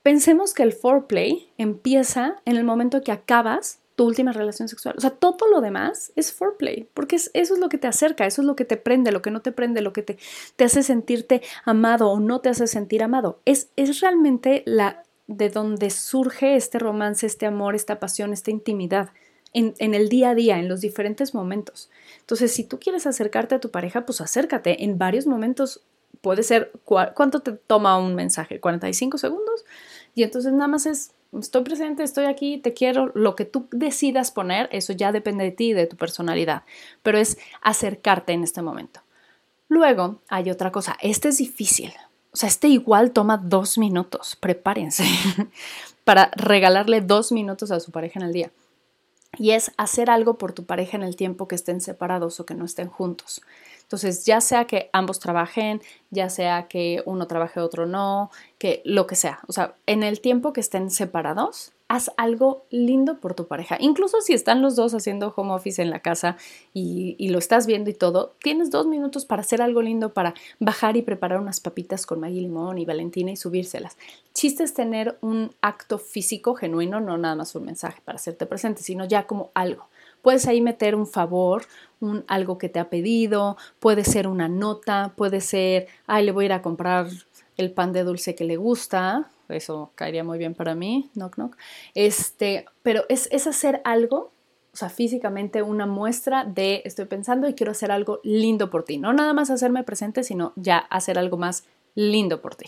Pensemos 0.07 0.53
que 0.53 0.63
el 0.63 0.71
foreplay 0.71 1.51
empieza 1.57 2.37
en 2.45 2.55
el 2.55 2.63
momento 2.63 3.01
que 3.01 3.11
acabas 3.11 3.79
tu 3.97 4.05
última 4.05 4.31
relación 4.31 4.69
sexual. 4.69 4.95
O 4.97 5.01
sea, 5.01 5.09
todo 5.09 5.49
lo 5.51 5.59
demás 5.59 6.13
es 6.15 6.31
foreplay, 6.31 6.87
porque 6.93 7.17
eso 7.17 7.29
es 7.33 7.59
lo 7.59 7.67
que 7.67 7.77
te 7.77 7.87
acerca, 7.87 8.25
eso 8.25 8.41
es 8.41 8.45
lo 8.45 8.55
que 8.55 8.63
te 8.63 8.77
prende, 8.77 9.11
lo 9.11 9.21
que 9.21 9.31
no 9.31 9.41
te 9.41 9.51
prende, 9.51 9.81
lo 9.81 9.91
que 9.91 10.03
te, 10.03 10.17
te 10.55 10.63
hace 10.63 10.81
sentirte 10.81 11.41
amado 11.65 12.09
o 12.09 12.21
no 12.21 12.39
te 12.39 12.47
hace 12.47 12.67
sentir 12.67 13.03
amado. 13.03 13.41
Es, 13.43 13.67
es 13.75 13.99
realmente 13.99 14.63
la 14.65 15.03
de 15.27 15.49
donde 15.49 15.89
surge 15.89 16.55
este 16.55 16.79
romance, 16.79 17.25
este 17.27 17.45
amor, 17.45 17.75
esta 17.75 17.99
pasión, 17.99 18.31
esta 18.31 18.49
intimidad. 18.49 19.09
En, 19.51 19.73
en, 19.77 19.93
el 19.93 20.07
día 20.07 20.29
a 20.29 20.35
día, 20.35 20.57
en 20.57 20.69
los 20.69 20.79
diferentes 20.79 21.33
momentos. 21.33 21.89
Entonces, 22.21 22.53
si 22.53 22.63
tú 22.63 22.79
quieres 22.79 23.07
acercarte 23.07 23.55
a 23.55 23.59
tu 23.59 23.71
pareja, 23.71 24.05
pues 24.05 24.21
acércate 24.21 24.85
en 24.85 24.97
varios 24.97 25.27
momentos. 25.27 25.81
Puede 26.21 26.43
ser, 26.43 26.71
¿cuánto 26.85 27.41
te 27.41 27.51
toma 27.51 27.97
un 27.97 28.15
mensaje? 28.15 28.59
¿45 28.59 29.17
segundos? 29.17 29.65
Y 30.15 30.23
entonces 30.23 30.53
nada 30.53 30.67
más 30.67 30.85
es, 30.85 31.11
estoy 31.37 31.63
presente, 31.63 32.03
estoy 32.03 32.25
aquí, 32.25 32.57
te 32.57 32.73
quiero, 32.73 33.11
lo 33.13 33.35
que 33.35 33.45
tú 33.45 33.67
decidas 33.71 34.31
poner, 34.31 34.69
eso 34.71 34.93
ya 34.93 35.11
depende 35.11 35.43
de 35.43 35.51
ti, 35.51 35.73
de 35.73 35.87
tu 35.87 35.97
personalidad, 35.97 36.63
pero 37.03 37.17
es 37.17 37.37
acercarte 37.61 38.33
en 38.33 38.43
este 38.43 38.61
momento. 38.61 39.01
Luego 39.69 40.21
hay 40.29 40.49
otra 40.49 40.71
cosa, 40.71 40.97
este 41.01 41.29
es 41.29 41.37
difícil, 41.37 41.91
o 42.31 42.37
sea, 42.37 42.49
este 42.49 42.67
igual 42.67 43.11
toma 43.11 43.37
dos 43.37 43.77
minutos, 43.77 44.35
prepárense 44.35 45.03
para 46.03 46.31
regalarle 46.35 47.01
dos 47.01 47.31
minutos 47.31 47.71
a 47.71 47.79
su 47.79 47.91
pareja 47.91 48.19
en 48.19 48.27
el 48.27 48.33
día. 48.33 48.51
Y 49.39 49.51
es 49.51 49.71
hacer 49.77 50.09
algo 50.09 50.37
por 50.37 50.53
tu 50.53 50.65
pareja 50.65 50.97
en 50.97 51.03
el 51.03 51.15
tiempo 51.15 51.47
que 51.47 51.55
estén 51.55 51.81
separados 51.81 52.39
o 52.39 52.45
que 52.45 52.53
no 52.53 52.65
estén 52.65 52.87
juntos. 52.87 53.41
Entonces, 53.87 54.25
ya 54.25 54.41
sea 54.41 54.65
que 54.65 54.89
ambos 54.91 55.19
trabajen, 55.19 55.81
ya 56.11 56.29
sea 56.29 56.67
que 56.67 57.01
uno 57.05 57.25
trabaje, 57.25 57.61
otro 57.61 57.85
no, 57.85 58.31
que 58.59 58.81
lo 58.83 59.07
que 59.07 59.15
sea. 59.15 59.39
O 59.47 59.53
sea, 59.53 59.75
en 59.85 60.03
el 60.03 60.19
tiempo 60.19 60.51
que 60.51 60.59
estén 60.59 60.91
separados, 60.91 61.71
haz 61.87 62.11
algo 62.17 62.65
lindo 62.69 63.21
por 63.21 63.33
tu 63.33 63.47
pareja. 63.47 63.77
Incluso 63.79 64.19
si 64.19 64.33
están 64.33 64.61
los 64.61 64.75
dos 64.75 64.93
haciendo 64.93 65.33
home 65.33 65.53
office 65.53 65.81
en 65.81 65.89
la 65.89 66.01
casa 66.01 66.35
y, 66.73 67.15
lo 67.29 67.39
estás 67.39 67.65
viendo 67.65 67.89
y 67.89 67.93
todo, 67.93 68.33
tienes 68.41 68.71
dos 68.71 68.87
minutos 68.87 69.25
para 69.25 69.41
hacer 69.41 69.61
algo 69.61 69.81
lindo, 69.81 70.13
para 70.13 70.33
bajar 70.59 70.97
y 70.97 71.01
preparar 71.01 71.39
unas 71.39 71.61
papitas 71.61 72.05
con 72.05 72.19
Maggie 72.19 72.41
Limón 72.41 72.77
y 72.77 72.85
Valentina 72.85 73.31
y 73.31 73.37
subírselas. 73.37 73.97
Chiste 74.33 74.63
es 74.63 74.73
tener 74.73 75.17
un 75.21 75.51
acto 75.61 75.97
físico 75.97 76.55
genuino, 76.55 76.99
no 76.99 77.17
nada 77.17 77.35
más 77.35 77.55
un 77.55 77.63
mensaje 77.63 78.01
para 78.03 78.17
hacerte 78.17 78.45
presente, 78.45 78.81
sino 78.81 79.05
ya 79.05 79.27
como 79.27 79.51
algo. 79.53 79.87
Puedes 80.27 80.45
ahí 80.45 80.59
meter 80.59 80.93
un 80.93 81.07
favor, 81.07 81.63
un 82.01 82.25
algo 82.27 82.57
que 82.57 82.67
te 82.67 82.79
ha 82.79 82.89
pedido, 82.89 83.55
puede 83.79 84.03
ser 84.03 84.27
una 84.27 84.49
nota, 84.49 85.13
puede 85.15 85.39
ser, 85.39 85.87
ay, 86.05 86.25
le 86.25 86.33
voy 86.33 86.43
a 86.43 86.45
ir 86.47 86.51
a 86.51 86.61
comprar 86.61 87.07
el 87.55 87.71
pan 87.71 87.93
de 87.93 88.03
dulce 88.03 88.35
que 88.35 88.43
le 88.43 88.57
gusta, 88.57 89.29
eso 89.47 89.93
caería 89.95 90.25
muy 90.25 90.37
bien 90.37 90.53
para 90.53 90.75
mí, 90.75 91.09
knock 91.13 91.35
knock. 91.35 91.55
Este, 91.93 92.65
pero 92.83 93.05
es, 93.07 93.29
es 93.31 93.47
hacer 93.47 93.81
algo, 93.85 94.33
o 94.73 94.75
sea, 94.75 94.89
físicamente 94.89 95.61
una 95.61 95.85
muestra 95.85 96.43
de 96.43 96.81
estoy 96.83 97.05
pensando 97.05 97.47
y 97.47 97.53
quiero 97.53 97.71
hacer 97.71 97.89
algo 97.89 98.19
lindo 98.25 98.69
por 98.69 98.83
ti. 98.83 98.97
No 98.97 99.13
nada 99.13 99.31
más 99.31 99.49
hacerme 99.49 99.85
presente, 99.85 100.25
sino 100.25 100.51
ya 100.57 100.79
hacer 100.79 101.17
algo 101.17 101.37
más 101.37 101.63
lindo 101.95 102.41
por 102.41 102.55
ti. 102.55 102.65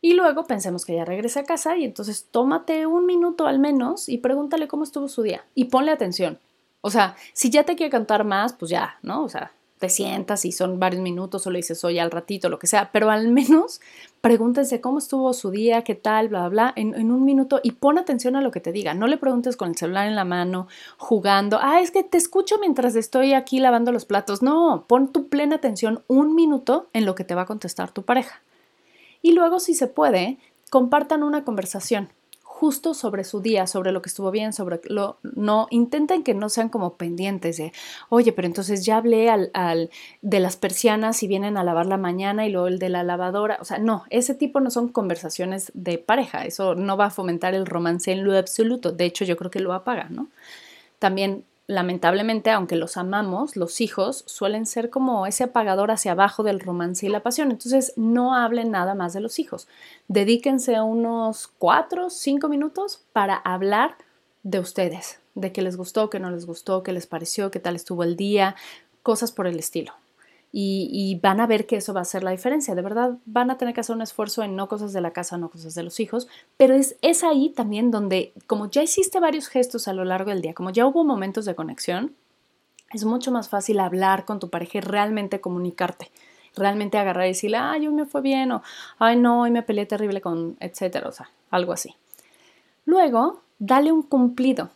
Y 0.00 0.14
luego 0.14 0.46
pensemos 0.46 0.84
que 0.84 0.94
ya 0.94 1.04
regresa 1.04 1.40
a 1.40 1.44
casa 1.44 1.76
y 1.76 1.84
entonces 1.84 2.26
tómate 2.30 2.86
un 2.86 3.06
minuto 3.06 3.46
al 3.46 3.58
menos 3.58 4.08
y 4.08 4.18
pregúntale 4.18 4.68
cómo 4.68 4.84
estuvo 4.84 5.08
su 5.08 5.22
día 5.22 5.44
y 5.54 5.64
ponle 5.64 5.90
atención. 5.90 6.38
O 6.80 6.90
sea, 6.90 7.16
si 7.32 7.50
ya 7.50 7.64
te 7.64 7.74
quiere 7.74 7.90
cantar 7.90 8.24
más, 8.24 8.52
pues 8.52 8.70
ya, 8.70 8.98
¿no? 9.02 9.24
O 9.24 9.28
sea, 9.28 9.50
te 9.78 9.88
sientas 9.88 10.44
y 10.44 10.52
son 10.52 10.78
varios 10.78 11.02
minutos 11.02 11.46
o 11.46 11.50
le 11.50 11.58
dices 11.58 11.84
oye 11.84 12.00
al 12.00 12.10
ratito, 12.10 12.48
lo 12.48 12.58
que 12.58 12.66
sea, 12.66 12.90
pero 12.92 13.10
al 13.10 13.28
menos 13.32 13.80
pregúntense 14.20 14.80
cómo 14.80 14.98
estuvo 14.98 15.32
su 15.32 15.50
día, 15.50 15.82
qué 15.82 15.94
tal, 15.94 16.28
bla, 16.28 16.48
bla, 16.48 16.48
bla, 16.48 16.72
en, 16.76 17.10
un 17.10 17.24
minuto 17.24 17.60
y 17.62 17.72
pon 17.72 17.98
atención 17.98 18.36
a 18.36 18.40
lo 18.40 18.50
que 18.50 18.60
te 18.60 18.72
diga. 18.72 18.94
No 18.94 19.06
le 19.06 19.16
preguntes 19.16 19.56
con 19.56 19.70
el 19.70 19.76
celular 19.76 20.06
en 20.06 20.16
la 20.16 20.24
mano, 20.24 20.68
jugando, 20.96 21.58
ah, 21.60 21.80
es 21.80 21.90
que 21.90 22.02
te 22.02 22.18
escucho 22.18 22.58
mientras 22.60 22.94
estoy 22.96 23.32
aquí 23.32 23.60
lavando 23.60 23.92
los 23.92 24.04
platos. 24.04 24.42
No, 24.42 24.84
pon 24.88 25.12
tu 25.12 25.28
plena 25.28 25.56
atención 25.56 26.02
un 26.08 26.34
minuto 26.34 26.88
en 26.92 27.06
lo 27.06 27.14
que 27.14 27.24
te 27.24 27.34
va 27.34 27.42
a 27.42 27.46
contestar 27.46 27.90
tu 27.90 28.02
pareja. 28.02 28.40
Y 29.22 29.32
luego, 29.32 29.60
si 29.60 29.74
se 29.74 29.86
puede, 29.86 30.38
compartan 30.70 31.22
una 31.22 31.44
conversación 31.44 32.10
justo 32.58 32.92
sobre 32.92 33.22
su 33.22 33.40
día, 33.40 33.68
sobre 33.68 33.92
lo 33.92 34.02
que 34.02 34.08
estuvo 34.08 34.32
bien, 34.32 34.52
sobre 34.52 34.80
lo 34.86 35.18
no, 35.22 35.68
intenten 35.70 36.24
que 36.24 36.34
no 36.34 36.48
sean 36.48 36.70
como 36.70 36.96
pendientes 36.96 37.56
de, 37.56 37.72
oye, 38.08 38.32
pero 38.32 38.46
entonces 38.46 38.84
ya 38.84 38.96
hablé 38.96 39.30
al, 39.30 39.52
al 39.54 39.90
de 40.22 40.40
las 40.40 40.56
persianas 40.56 41.22
y 41.22 41.28
vienen 41.28 41.56
a 41.56 41.62
lavar 41.62 41.86
la 41.86 41.98
mañana 41.98 42.48
y 42.48 42.50
luego 42.50 42.66
el 42.66 42.80
de 42.80 42.88
la 42.88 43.04
lavadora, 43.04 43.58
o 43.60 43.64
sea, 43.64 43.78
no, 43.78 44.02
ese 44.10 44.34
tipo 44.34 44.58
no 44.58 44.72
son 44.72 44.88
conversaciones 44.88 45.70
de 45.72 45.98
pareja, 45.98 46.44
eso 46.46 46.74
no 46.74 46.96
va 46.96 47.06
a 47.06 47.10
fomentar 47.10 47.54
el 47.54 47.64
romance 47.64 48.10
en 48.10 48.24
lo 48.24 48.36
absoluto, 48.36 48.90
de 48.90 49.04
hecho 49.04 49.24
yo 49.24 49.36
creo 49.36 49.52
que 49.52 49.60
lo 49.60 49.72
apaga, 49.72 50.08
¿no? 50.10 50.26
También 50.98 51.44
lamentablemente, 51.68 52.50
aunque 52.50 52.74
los 52.74 52.96
amamos, 52.96 53.54
los 53.54 53.80
hijos 53.80 54.24
suelen 54.26 54.66
ser 54.66 54.90
como 54.90 55.26
ese 55.26 55.44
apagador 55.44 55.92
hacia 55.92 56.12
abajo 56.12 56.42
del 56.42 56.60
romance 56.60 57.06
y 57.06 57.10
la 57.10 57.22
pasión. 57.22 57.50
Entonces, 57.52 57.92
no 57.94 58.34
hablen 58.34 58.70
nada 58.72 58.94
más 58.94 59.12
de 59.12 59.20
los 59.20 59.38
hijos. 59.38 59.68
Dedíquense 60.08 60.80
unos 60.80 61.46
cuatro, 61.46 62.10
cinco 62.10 62.48
minutos 62.48 63.04
para 63.12 63.36
hablar 63.36 63.96
de 64.42 64.58
ustedes, 64.58 65.20
de 65.34 65.52
qué 65.52 65.60
les 65.60 65.76
gustó, 65.76 66.08
qué 66.08 66.18
no 66.18 66.30
les 66.30 66.46
gustó, 66.46 66.82
qué 66.82 66.92
les 66.92 67.06
pareció, 67.06 67.50
qué 67.50 67.60
tal 67.60 67.76
estuvo 67.76 68.02
el 68.02 68.16
día, 68.16 68.56
cosas 69.02 69.30
por 69.30 69.46
el 69.46 69.58
estilo 69.58 69.92
y, 70.50 71.20
van 71.22 71.40
a 71.40 71.46
ver 71.46 71.66
que 71.66 71.76
eso 71.76 71.92
va 71.92 72.00
a 72.00 72.04
ser 72.04 72.22
la 72.22 72.30
diferencia. 72.30 72.74
De 72.74 72.82
verdad, 72.82 73.18
van 73.26 73.50
a 73.50 73.58
tener 73.58 73.74
que 73.74 73.80
hacer 73.80 73.94
un 73.94 74.02
esfuerzo 74.02 74.42
en 74.42 74.56
no 74.56 74.68
cosas 74.68 74.92
de 74.92 75.00
la 75.00 75.12
casa, 75.12 75.36
no 75.36 75.50
cosas 75.50 75.74
de 75.74 75.82
los 75.82 76.00
hijos, 76.00 76.28
pero 76.56 76.74
es, 76.74 76.96
es 77.02 77.22
ahí 77.22 77.50
también 77.50 77.90
donde, 77.90 78.32
como 78.46 78.70
ya 78.70 78.82
hiciste 78.82 79.20
varios 79.20 79.48
gestos 79.48 79.88
a 79.88 79.92
lo 79.92 80.04
largo 80.04 80.30
del 80.30 80.42
día, 80.42 80.54
como 80.54 80.70
ya 80.70 80.86
hubo 80.86 81.04
momentos 81.04 81.44
de 81.44 81.54
conexión, 81.54 82.14
es 82.92 83.04
mucho 83.04 83.30
más 83.30 83.48
fácil 83.48 83.80
hablar 83.80 84.24
con 84.24 84.38
tu 84.38 84.48
pareja 84.48 84.78
y 84.78 84.80
realmente 84.80 85.40
comunicarte 85.40 86.10
realmente 86.58 86.98
agarrar 86.98 87.26
y 87.26 87.28
decirle, 87.28 87.56
ay, 87.58 87.86
hoy 87.86 87.94
me 87.94 88.04
fue 88.04 88.20
bien, 88.20 88.52
o 88.52 88.62
ay, 88.98 89.16
no, 89.16 89.42
hoy 89.42 89.50
me 89.50 89.62
peleé 89.62 89.86
terrible 89.86 90.20
con, 90.20 90.56
etcétera, 90.60 91.08
o 91.08 91.12
sea, 91.12 91.30
algo 91.50 91.72
así. 91.72 91.94
Luego, 92.84 93.42
dale 93.58 93.92
un 93.92 94.02
cumplido. 94.02 94.70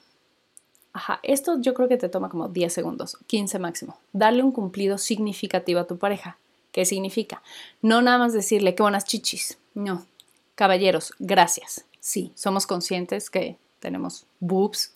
Ajá, 0.92 1.20
esto 1.22 1.58
yo 1.60 1.72
creo 1.74 1.88
que 1.88 1.96
te 1.96 2.08
toma 2.08 2.28
como 2.28 2.48
10 2.48 2.72
segundos, 2.72 3.16
15 3.26 3.58
máximo. 3.58 3.98
Darle 4.12 4.42
un 4.42 4.52
cumplido 4.52 4.98
significativo 4.98 5.80
a 5.80 5.86
tu 5.86 5.96
pareja. 5.96 6.36
¿Qué 6.70 6.84
significa? 6.84 7.42
No 7.80 8.02
nada 8.02 8.18
más 8.18 8.32
decirle 8.32 8.74
qué 8.74 8.82
buenas 8.82 9.04
chichis. 9.04 9.58
No. 9.74 10.06
Caballeros, 10.54 11.14
gracias. 11.18 11.84
Sí, 12.00 12.32
somos 12.34 12.66
conscientes 12.66 13.30
que 13.30 13.56
tenemos 13.80 14.26
boobs, 14.40 14.94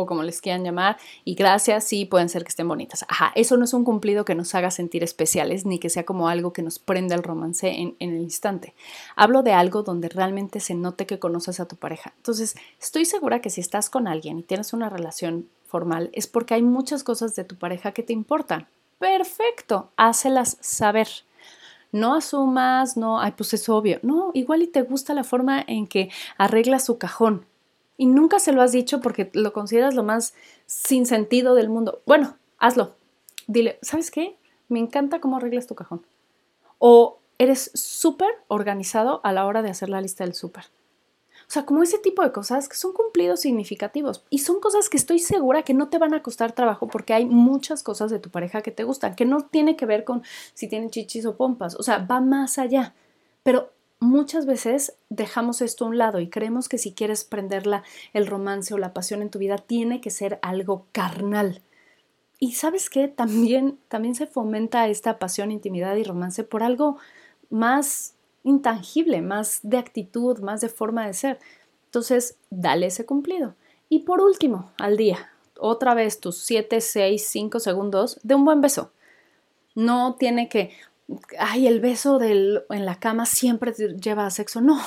o 0.00 0.06
como 0.06 0.22
les 0.22 0.40
quieran 0.40 0.62
llamar, 0.62 0.96
y 1.24 1.34
gracias, 1.34 1.82
sí, 1.82 2.04
pueden 2.04 2.28
ser 2.28 2.44
que 2.44 2.50
estén 2.50 2.68
bonitas. 2.68 3.04
Ajá, 3.08 3.32
eso 3.34 3.56
no 3.56 3.64
es 3.64 3.74
un 3.74 3.82
cumplido 3.82 4.24
que 4.24 4.36
nos 4.36 4.54
haga 4.54 4.70
sentir 4.70 5.02
especiales, 5.02 5.66
ni 5.66 5.80
que 5.80 5.90
sea 5.90 6.04
como 6.04 6.28
algo 6.28 6.52
que 6.52 6.62
nos 6.62 6.78
prenda 6.78 7.16
el 7.16 7.24
romance 7.24 7.68
en, 7.68 7.96
en 7.98 8.10
el 8.10 8.22
instante. 8.22 8.74
Hablo 9.16 9.42
de 9.42 9.54
algo 9.54 9.82
donde 9.82 10.08
realmente 10.08 10.60
se 10.60 10.74
note 10.74 11.04
que 11.04 11.18
conoces 11.18 11.58
a 11.58 11.66
tu 11.66 11.74
pareja. 11.74 12.12
Entonces, 12.16 12.54
estoy 12.80 13.06
segura 13.06 13.40
que 13.40 13.50
si 13.50 13.60
estás 13.60 13.90
con 13.90 14.06
alguien 14.06 14.38
y 14.38 14.42
tienes 14.44 14.72
una 14.72 14.88
relación 14.88 15.48
formal, 15.66 16.10
es 16.12 16.28
porque 16.28 16.54
hay 16.54 16.62
muchas 16.62 17.02
cosas 17.02 17.34
de 17.34 17.42
tu 17.42 17.56
pareja 17.56 17.90
que 17.90 18.04
te 18.04 18.12
importan. 18.12 18.68
Perfecto, 19.00 19.90
hácelas 19.96 20.58
saber 20.60 21.08
no 21.90 22.14
asumas, 22.14 22.96
no, 22.96 23.18
ay, 23.20 23.32
pues 23.36 23.54
es 23.54 23.68
obvio. 23.68 23.98
No, 24.02 24.30
igual 24.34 24.62
y 24.62 24.66
te 24.66 24.82
gusta 24.82 25.14
la 25.14 25.24
forma 25.24 25.64
en 25.66 25.86
que 25.86 26.10
arregla 26.36 26.80
su 26.80 26.98
cajón 26.98 27.46
y 27.98 28.06
nunca 28.06 28.38
se 28.38 28.52
lo 28.52 28.62
has 28.62 28.72
dicho 28.72 29.00
porque 29.00 29.30
lo 29.34 29.52
consideras 29.52 29.94
lo 29.94 30.04
más 30.04 30.32
sin 30.64 31.04
sentido 31.04 31.54
del 31.54 31.68
mundo. 31.68 32.00
Bueno, 32.06 32.38
hazlo. 32.56 32.94
Dile, 33.48 33.78
¿sabes 33.82 34.10
qué? 34.10 34.38
Me 34.68 34.78
encanta 34.78 35.20
cómo 35.20 35.36
arreglas 35.36 35.66
tu 35.66 35.74
cajón. 35.74 36.06
O 36.78 37.18
eres 37.38 37.70
súper 37.74 38.30
organizado 38.46 39.20
a 39.24 39.32
la 39.32 39.44
hora 39.46 39.62
de 39.62 39.70
hacer 39.70 39.88
la 39.88 40.00
lista 40.00 40.24
del 40.24 40.34
súper. 40.34 40.66
O 41.48 41.50
sea, 41.50 41.64
como 41.64 41.82
ese 41.82 41.98
tipo 41.98 42.22
de 42.22 42.30
cosas 42.30 42.68
que 42.68 42.76
son 42.76 42.92
cumplidos 42.92 43.40
significativos 43.40 44.24
y 44.30 44.38
son 44.38 44.60
cosas 44.60 44.88
que 44.88 44.96
estoy 44.96 45.18
segura 45.18 45.62
que 45.62 45.74
no 45.74 45.88
te 45.88 45.98
van 45.98 46.14
a 46.14 46.22
costar 46.22 46.52
trabajo 46.52 46.88
porque 46.88 47.14
hay 47.14 47.24
muchas 47.24 47.82
cosas 47.82 48.10
de 48.10 48.18
tu 48.18 48.30
pareja 48.30 48.60
que 48.60 48.70
te 48.70 48.84
gustan, 48.84 49.16
que 49.16 49.24
no 49.24 49.40
tiene 49.40 49.74
que 49.74 49.86
ver 49.86 50.04
con 50.04 50.22
si 50.54 50.68
tienen 50.68 50.90
chichis 50.90 51.24
o 51.26 51.36
pompas, 51.36 51.74
o 51.74 51.82
sea, 51.82 51.98
va 51.98 52.20
más 52.20 52.58
allá. 52.58 52.94
Pero 53.42 53.72
muchas 54.00 54.46
veces 54.46 54.94
dejamos 55.08 55.60
esto 55.60 55.84
a 55.84 55.88
un 55.88 55.98
lado 55.98 56.20
y 56.20 56.28
creemos 56.28 56.68
que 56.68 56.78
si 56.78 56.92
quieres 56.92 57.24
prender 57.24 57.64
el 58.12 58.26
romance 58.26 58.74
o 58.74 58.78
la 58.78 58.92
pasión 58.92 59.22
en 59.22 59.30
tu 59.30 59.38
vida 59.38 59.58
tiene 59.58 60.00
que 60.00 60.10
ser 60.10 60.38
algo 60.42 60.86
carnal. 60.92 61.62
Y 62.38 62.52
sabes 62.52 62.88
qué, 62.88 63.08
también, 63.08 63.78
también 63.88 64.14
se 64.14 64.26
fomenta 64.26 64.86
esta 64.86 65.18
pasión, 65.18 65.50
intimidad 65.50 65.96
y 65.96 66.04
romance 66.04 66.44
por 66.44 66.62
algo 66.62 66.98
más 67.50 68.14
intangible, 68.44 69.22
más 69.22 69.60
de 69.62 69.78
actitud, 69.78 70.38
más 70.38 70.60
de 70.60 70.68
forma 70.68 71.06
de 71.06 71.14
ser. 71.14 71.38
Entonces, 71.86 72.36
dale 72.50 72.86
ese 72.86 73.04
cumplido. 73.04 73.54
Y 73.88 74.00
por 74.00 74.20
último, 74.20 74.70
al 74.78 74.96
día, 74.96 75.30
otra 75.58 75.94
vez 75.94 76.20
tus 76.20 76.38
7, 76.38 76.80
6, 76.80 77.26
5 77.26 77.60
segundos 77.60 78.20
de 78.22 78.34
un 78.34 78.44
buen 78.44 78.60
beso. 78.60 78.92
No 79.74 80.14
tiene 80.14 80.48
que, 80.48 80.70
ay, 81.38 81.66
el 81.66 81.80
beso 81.80 82.20
en 82.20 82.84
la 82.84 82.96
cama 82.96 83.26
siempre 83.26 83.72
lleva 83.72 84.26
a 84.26 84.30
sexo. 84.30 84.60
No. 84.60 84.80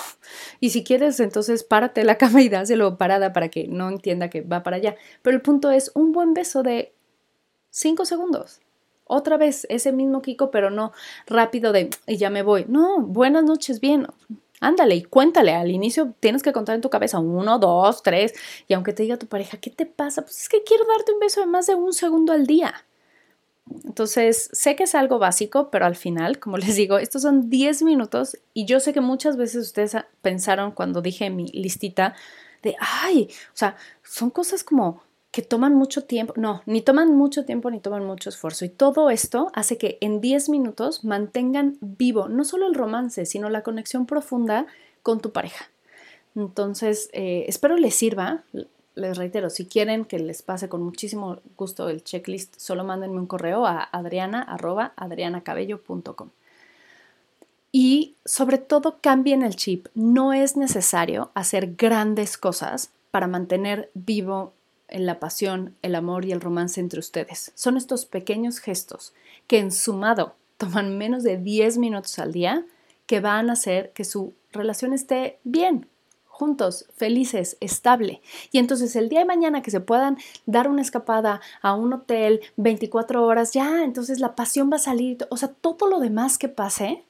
Y 0.59 0.69
si 0.69 0.83
quieres, 0.83 1.19
entonces 1.19 1.63
párate 1.63 2.03
la 2.03 2.17
cama 2.17 2.41
y 2.41 2.49
dáselo 2.49 2.97
parada 2.97 3.33
para 3.33 3.49
que 3.49 3.67
no 3.67 3.89
entienda 3.89 4.29
que 4.29 4.41
va 4.41 4.63
para 4.63 4.77
allá. 4.77 4.95
Pero 5.21 5.35
el 5.35 5.41
punto 5.41 5.71
es 5.71 5.91
un 5.95 6.11
buen 6.11 6.33
beso 6.33 6.63
de 6.63 6.93
cinco 7.69 8.05
segundos. 8.05 8.61
Otra 9.05 9.37
vez, 9.37 9.67
ese 9.69 9.91
mismo 9.91 10.21
Kiko, 10.21 10.51
pero 10.51 10.69
no 10.69 10.93
rápido 11.27 11.73
de 11.73 11.89
y 12.07 12.17
ya 12.17 12.29
me 12.29 12.43
voy. 12.43 12.65
No, 12.67 13.01
buenas 13.01 13.43
noches, 13.43 13.81
bien. 13.81 14.07
Ándale 14.61 14.95
y 14.95 15.03
cuéntale. 15.03 15.53
Al 15.53 15.71
inicio 15.71 16.13
tienes 16.19 16.43
que 16.43 16.53
contar 16.53 16.75
en 16.75 16.81
tu 16.81 16.89
cabeza 16.89 17.19
uno, 17.19 17.57
dos, 17.59 18.03
tres. 18.03 18.33
Y 18.67 18.73
aunque 18.73 18.93
te 18.93 19.03
diga 19.03 19.17
tu 19.17 19.25
pareja, 19.25 19.57
¿qué 19.57 19.71
te 19.71 19.85
pasa? 19.85 20.21
Pues 20.21 20.43
es 20.43 20.49
que 20.49 20.63
quiero 20.63 20.85
darte 20.85 21.11
un 21.11 21.19
beso 21.19 21.41
de 21.41 21.47
más 21.47 21.67
de 21.67 21.75
un 21.75 21.93
segundo 21.93 22.31
al 22.31 22.45
día. 22.45 22.73
Entonces, 23.85 24.49
sé 24.53 24.75
que 24.75 24.83
es 24.83 24.95
algo 24.95 25.19
básico, 25.19 25.69
pero 25.69 25.85
al 25.85 25.95
final, 25.95 26.39
como 26.39 26.57
les 26.57 26.75
digo, 26.75 26.97
estos 26.97 27.21
son 27.21 27.49
10 27.49 27.83
minutos 27.83 28.37
y 28.53 28.65
yo 28.65 28.79
sé 28.79 28.93
que 28.93 29.01
muchas 29.01 29.37
veces 29.37 29.67
ustedes 29.67 29.95
pensaron 30.21 30.71
cuando 30.71 31.01
dije 31.01 31.29
mi 31.29 31.47
listita 31.47 32.15
de, 32.63 32.75
ay, 32.79 33.29
o 33.53 33.57
sea, 33.57 33.75
son 34.03 34.29
cosas 34.29 34.63
como 34.63 35.01
que 35.31 35.41
toman 35.41 35.73
mucho 35.73 36.03
tiempo. 36.03 36.33
No, 36.35 36.61
ni 36.65 36.81
toman 36.81 37.15
mucho 37.15 37.45
tiempo 37.45 37.71
ni 37.71 37.79
toman 37.79 38.05
mucho 38.05 38.29
esfuerzo. 38.29 38.65
Y 38.65 38.69
todo 38.69 39.09
esto 39.09 39.49
hace 39.53 39.77
que 39.77 39.97
en 40.01 40.19
10 40.19 40.49
minutos 40.49 41.03
mantengan 41.05 41.77
vivo 41.79 42.27
no 42.27 42.43
solo 42.43 42.67
el 42.67 42.75
romance, 42.75 43.25
sino 43.25 43.49
la 43.49 43.63
conexión 43.63 44.05
profunda 44.05 44.67
con 45.01 45.21
tu 45.21 45.31
pareja. 45.31 45.71
Entonces, 46.35 47.09
eh, 47.13 47.45
espero 47.47 47.77
les 47.77 47.95
sirva 47.95 48.43
les 48.95 49.17
reitero, 49.17 49.49
si 49.49 49.65
quieren 49.65 50.05
que 50.05 50.19
les 50.19 50.41
pase 50.41 50.69
con 50.69 50.81
muchísimo 50.83 51.39
gusto 51.57 51.89
el 51.89 52.03
checklist, 52.03 52.57
solo 52.57 52.83
mándenme 52.83 53.19
un 53.19 53.27
correo 53.27 53.65
a 53.65 53.83
adriana.adrianacabello.com. 53.83 56.29
Y 57.71 58.15
sobre 58.25 58.57
todo 58.57 58.97
cambien 58.99 59.43
el 59.43 59.55
chip. 59.55 59.87
No 59.95 60.33
es 60.33 60.57
necesario 60.57 61.31
hacer 61.33 61.75
grandes 61.75 62.37
cosas 62.37 62.91
para 63.11 63.27
mantener 63.27 63.89
vivo 63.93 64.51
la 64.89 65.19
pasión, 65.19 65.77
el 65.81 65.95
amor 65.95 66.25
y 66.25 66.33
el 66.33 66.41
romance 66.41 66.81
entre 66.81 66.99
ustedes. 66.99 67.53
Son 67.55 67.77
estos 67.77 68.05
pequeños 68.05 68.59
gestos 68.59 69.13
que 69.47 69.59
en 69.59 69.71
sumado 69.71 70.35
toman 70.57 70.97
menos 70.97 71.23
de 71.23 71.37
10 71.37 71.77
minutos 71.77 72.19
al 72.19 72.33
día 72.33 72.65
que 73.05 73.21
van 73.21 73.49
a 73.49 73.53
hacer 73.53 73.93
que 73.93 74.03
su 74.03 74.33
relación 74.51 74.91
esté 74.93 75.39
bien, 75.43 75.87
juntos, 76.41 76.87
felices, 76.95 77.55
estable. 77.59 78.19
Y 78.51 78.57
entonces 78.57 78.95
el 78.95 79.09
día 79.09 79.19
de 79.19 79.25
mañana 79.25 79.61
que 79.61 79.69
se 79.69 79.79
puedan 79.79 80.17
dar 80.47 80.67
una 80.67 80.81
escapada 80.81 81.39
a 81.61 81.75
un 81.75 81.93
hotel 81.93 82.41
24 82.57 83.23
horas, 83.23 83.53
ya, 83.53 83.83
entonces 83.83 84.19
la 84.19 84.35
pasión 84.35 84.71
va 84.71 84.77
a 84.77 84.79
salir. 84.79 85.19
O 85.29 85.37
sea, 85.37 85.49
todo 85.49 85.85
lo 85.85 85.99
demás 85.99 86.39
que 86.39 86.49
pase 86.49 87.03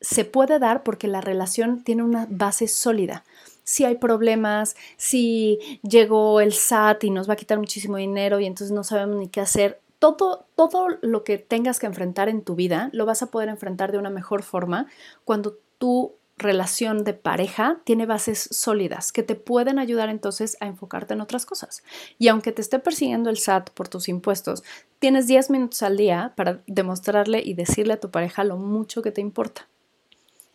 se 0.00 0.24
puede 0.24 0.60
dar 0.60 0.84
porque 0.84 1.08
la 1.08 1.20
relación 1.20 1.82
tiene 1.82 2.04
una 2.04 2.28
base 2.30 2.68
sólida. 2.68 3.24
Si 3.64 3.84
hay 3.84 3.96
problemas, 3.96 4.76
si 4.96 5.58
llegó 5.82 6.40
el 6.40 6.52
SAT 6.52 7.02
y 7.02 7.10
nos 7.10 7.28
va 7.28 7.32
a 7.32 7.36
quitar 7.36 7.58
muchísimo 7.58 7.96
dinero 7.96 8.38
y 8.38 8.46
entonces 8.46 8.70
no 8.70 8.84
sabemos 8.84 9.16
ni 9.16 9.26
qué 9.26 9.40
hacer, 9.40 9.80
todo, 9.98 10.46
todo 10.54 10.90
lo 11.00 11.24
que 11.24 11.38
tengas 11.38 11.80
que 11.80 11.86
enfrentar 11.86 12.28
en 12.28 12.42
tu 12.42 12.54
vida 12.54 12.88
lo 12.92 13.04
vas 13.04 13.20
a 13.22 13.32
poder 13.32 13.48
enfrentar 13.48 13.90
de 13.90 13.98
una 13.98 14.10
mejor 14.10 14.44
forma 14.44 14.86
cuando 15.24 15.58
tu 15.78 16.12
relación 16.36 17.04
de 17.04 17.14
pareja 17.14 17.80
tiene 17.84 18.06
bases 18.06 18.48
sólidas 18.50 19.12
que 19.12 19.22
te 19.22 19.34
pueden 19.34 19.78
ayudar 19.78 20.08
entonces 20.08 20.56
a 20.60 20.66
enfocarte 20.66 21.14
en 21.14 21.20
otras 21.20 21.46
cosas. 21.46 21.82
Y 22.18 22.28
aunque 22.28 22.52
te 22.52 22.62
esté 22.62 22.78
persiguiendo 22.78 23.30
el 23.30 23.38
SAT 23.38 23.70
por 23.70 23.88
tus 23.88 24.08
impuestos, 24.08 24.64
tienes 24.98 25.26
10 25.26 25.50
minutos 25.50 25.82
al 25.82 25.96
día 25.96 26.32
para 26.36 26.60
demostrarle 26.66 27.42
y 27.44 27.54
decirle 27.54 27.94
a 27.94 28.00
tu 28.00 28.10
pareja 28.10 28.44
lo 28.44 28.56
mucho 28.56 29.02
que 29.02 29.12
te 29.12 29.20
importa 29.20 29.68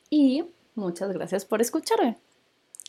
y 0.10 0.44
muchas 0.76 1.12
gracias 1.12 1.46
por 1.46 1.62
escucharme. 1.62 2.18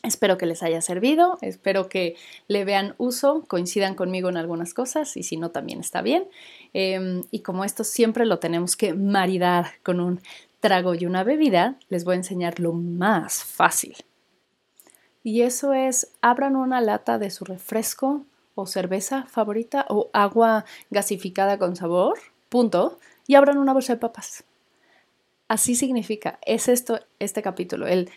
Espero 0.02 0.38
que 0.38 0.46
les 0.46 0.62
haya 0.62 0.80
servido, 0.80 1.36
espero 1.42 1.90
que 1.90 2.16
le 2.48 2.64
vean 2.64 2.94
uso, 2.96 3.44
coincidan 3.46 3.94
conmigo 3.94 4.30
en 4.30 4.38
algunas 4.38 4.72
cosas 4.72 5.14
y 5.18 5.22
si 5.22 5.36
no 5.36 5.50
también 5.50 5.80
está 5.80 6.00
bien. 6.00 6.26
Em, 6.72 7.22
y 7.30 7.40
como 7.40 7.64
esto 7.64 7.84
siempre 7.84 8.24
lo 8.24 8.38
tenemos 8.38 8.76
que 8.76 8.94
maridar 8.94 9.72
con 9.82 10.00
un 10.00 10.20
trago 10.60 10.94
y 10.94 11.06
una 11.06 11.24
bebida, 11.24 11.76
les 11.88 12.04
voy 12.04 12.14
a 12.14 12.18
enseñar 12.18 12.60
lo 12.60 12.72
más 12.72 13.42
fácil. 13.42 13.96
Y 15.22 15.42
eso 15.42 15.72
es, 15.72 16.12
abran 16.22 16.56
una 16.56 16.80
lata 16.80 17.18
de 17.18 17.30
su 17.30 17.44
refresco 17.44 18.24
o 18.54 18.66
cerveza 18.66 19.24
favorita 19.24 19.86
o 19.88 20.10
agua 20.12 20.64
gasificada 20.90 21.58
con 21.58 21.76
sabor, 21.76 22.18
punto, 22.48 22.98
y 23.26 23.34
abran 23.34 23.58
una 23.58 23.72
bolsa 23.72 23.94
de 23.94 24.00
papas. 24.00 24.44
Así 25.48 25.74
significa, 25.74 26.38
es 26.46 26.68
esto, 26.68 27.00
este 27.18 27.42
capítulo, 27.42 27.86
el 27.86 28.10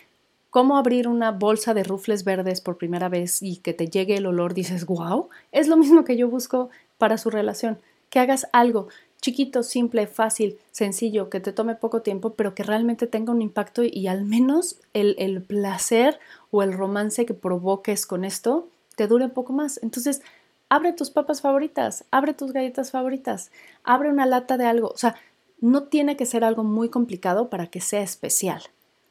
cómo 0.50 0.76
abrir 0.76 1.08
una 1.08 1.32
bolsa 1.32 1.74
de 1.74 1.82
rufles 1.82 2.22
verdes 2.22 2.60
por 2.60 2.78
primera 2.78 3.08
vez 3.08 3.42
y 3.42 3.56
que 3.56 3.74
te 3.74 3.88
llegue 3.88 4.16
el 4.16 4.26
olor, 4.26 4.54
dices, 4.54 4.86
wow, 4.86 5.28
es 5.50 5.66
lo 5.66 5.76
mismo 5.76 6.04
que 6.04 6.16
yo 6.16 6.28
busco 6.28 6.70
para 6.96 7.18
su 7.18 7.30
relación, 7.30 7.80
que 8.08 8.20
hagas 8.20 8.46
algo 8.52 8.88
chiquito, 9.24 9.62
simple, 9.62 10.06
fácil, 10.06 10.58
sencillo, 10.70 11.30
que 11.30 11.40
te 11.40 11.54
tome 11.54 11.76
poco 11.76 12.02
tiempo, 12.02 12.34
pero 12.34 12.54
que 12.54 12.62
realmente 12.62 13.06
tenga 13.06 13.32
un 13.32 13.40
impacto 13.40 13.82
y 13.82 14.06
al 14.06 14.26
menos 14.26 14.80
el, 14.92 15.14
el 15.18 15.42
placer 15.42 16.20
o 16.50 16.62
el 16.62 16.74
romance 16.74 17.24
que 17.24 17.32
provoques 17.32 18.04
con 18.04 18.26
esto 18.26 18.68
te 18.96 19.06
dure 19.06 19.24
un 19.24 19.30
poco 19.30 19.54
más. 19.54 19.80
Entonces, 19.82 20.20
abre 20.68 20.92
tus 20.92 21.08
papas 21.08 21.40
favoritas, 21.40 22.04
abre 22.10 22.34
tus 22.34 22.52
galletas 22.52 22.90
favoritas, 22.90 23.50
abre 23.82 24.10
una 24.10 24.26
lata 24.26 24.58
de 24.58 24.66
algo, 24.66 24.88
o 24.88 24.98
sea, 24.98 25.16
no 25.58 25.84
tiene 25.84 26.18
que 26.18 26.26
ser 26.26 26.44
algo 26.44 26.62
muy 26.62 26.90
complicado 26.90 27.48
para 27.48 27.68
que 27.68 27.80
sea 27.80 28.02
especial. 28.02 28.60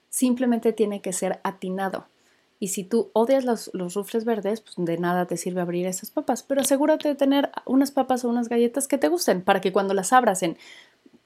Simplemente 0.10 0.74
tiene 0.74 1.02
que 1.02 1.12
ser 1.12 1.40
atinado. 1.42 2.06
Y 2.64 2.70
si 2.70 2.86
tú 2.86 3.10
odias 3.12 3.44
los, 3.44 3.70
los, 3.74 3.94
rufles 3.94 4.24
verdes, 4.24 4.62
pues 4.62 4.76
de 4.78 4.98
nada 4.98 5.26
te 5.26 5.36
sirve 5.36 5.60
abrir 5.60 5.86
esas 5.86 6.12
papas. 6.12 6.44
Pero 6.44 6.62
asegúrate 6.62 7.10
de 7.10 7.16
tener 7.16 7.52
unas 7.66 7.92
papas 7.92 8.24
o 8.24 8.30
unas 8.30 8.48
galletas 8.48 8.88
que 8.88 8.98
te 8.98 9.10
gusten 9.10 9.42
para 9.42 9.60
que 9.60 9.74
cuando 9.74 9.94
las 9.94 10.14
abras 10.14 10.44
en 10.44 10.58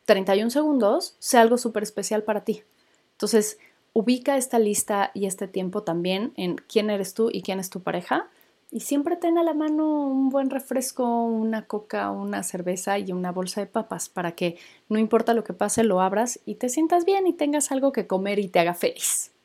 31 0.06 0.50
segundos 0.50 1.16
sea 1.20 1.42
algo 1.42 1.60
súper 1.60 1.84
especial 1.84 2.24
para 2.24 2.44
ti. 2.44 2.64
Entonces, 3.12 3.60
ubica 3.94 4.36
esta 4.36 4.58
lista 4.58 5.12
y 5.14 5.28
este 5.28 5.48
tiempo 5.48 5.84
también 5.84 6.34
en 6.38 6.56
quién 6.56 6.90
eres 6.90 7.14
tú 7.14 7.30
y 7.32 7.44
quién 7.44 7.60
es 7.60 7.70
tu 7.70 7.84
pareja 7.84 8.32
y 8.72 8.80
siempre 8.80 9.16
ten 9.16 9.38
a 9.38 9.44
la 9.44 9.54
mano 9.54 10.08
un 10.08 10.30
buen 10.30 10.50
refresco, 10.50 11.24
una 11.24 11.68
coca, 11.68 12.10
una 12.10 12.42
cerveza 12.42 12.98
y 12.98 13.12
una 13.12 13.32
bolsa 13.32 13.62
de 13.62 13.68
papas 13.68 14.10
para 14.10 14.32
que 14.32 14.58
no 14.90 14.98
importa 14.98 15.36
lo 15.36 15.44
que 15.44 15.54
pase, 15.54 15.84
lo 15.84 16.02
abras 16.02 16.40
y 16.48 16.56
te 16.56 16.70
sientas 16.70 17.06
bien 17.06 17.28
y 17.28 17.34
tengas 17.34 17.72
algo 17.72 17.92
que 17.92 18.08
comer 18.08 18.40
y 18.40 18.48
te 18.48 18.58
haga 18.58 18.74
feliz. 18.74 19.37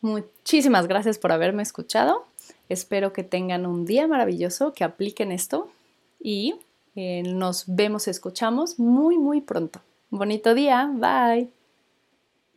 Muchísimas 0.00 0.88
gracias 0.88 1.18
por 1.18 1.32
haberme 1.32 1.62
escuchado. 1.62 2.26
Espero 2.68 3.12
que 3.12 3.22
tengan 3.22 3.66
un 3.66 3.84
día 3.84 4.06
maravilloso, 4.06 4.72
que 4.72 4.84
apliquen 4.84 5.32
esto 5.32 5.68
y 6.20 6.54
eh, 6.96 7.22
nos 7.22 7.64
vemos, 7.66 8.08
escuchamos 8.08 8.78
muy, 8.78 9.18
muy 9.18 9.40
pronto. 9.40 9.80
Bonito 10.10 10.54
día. 10.54 10.90
Bye. 10.92 11.59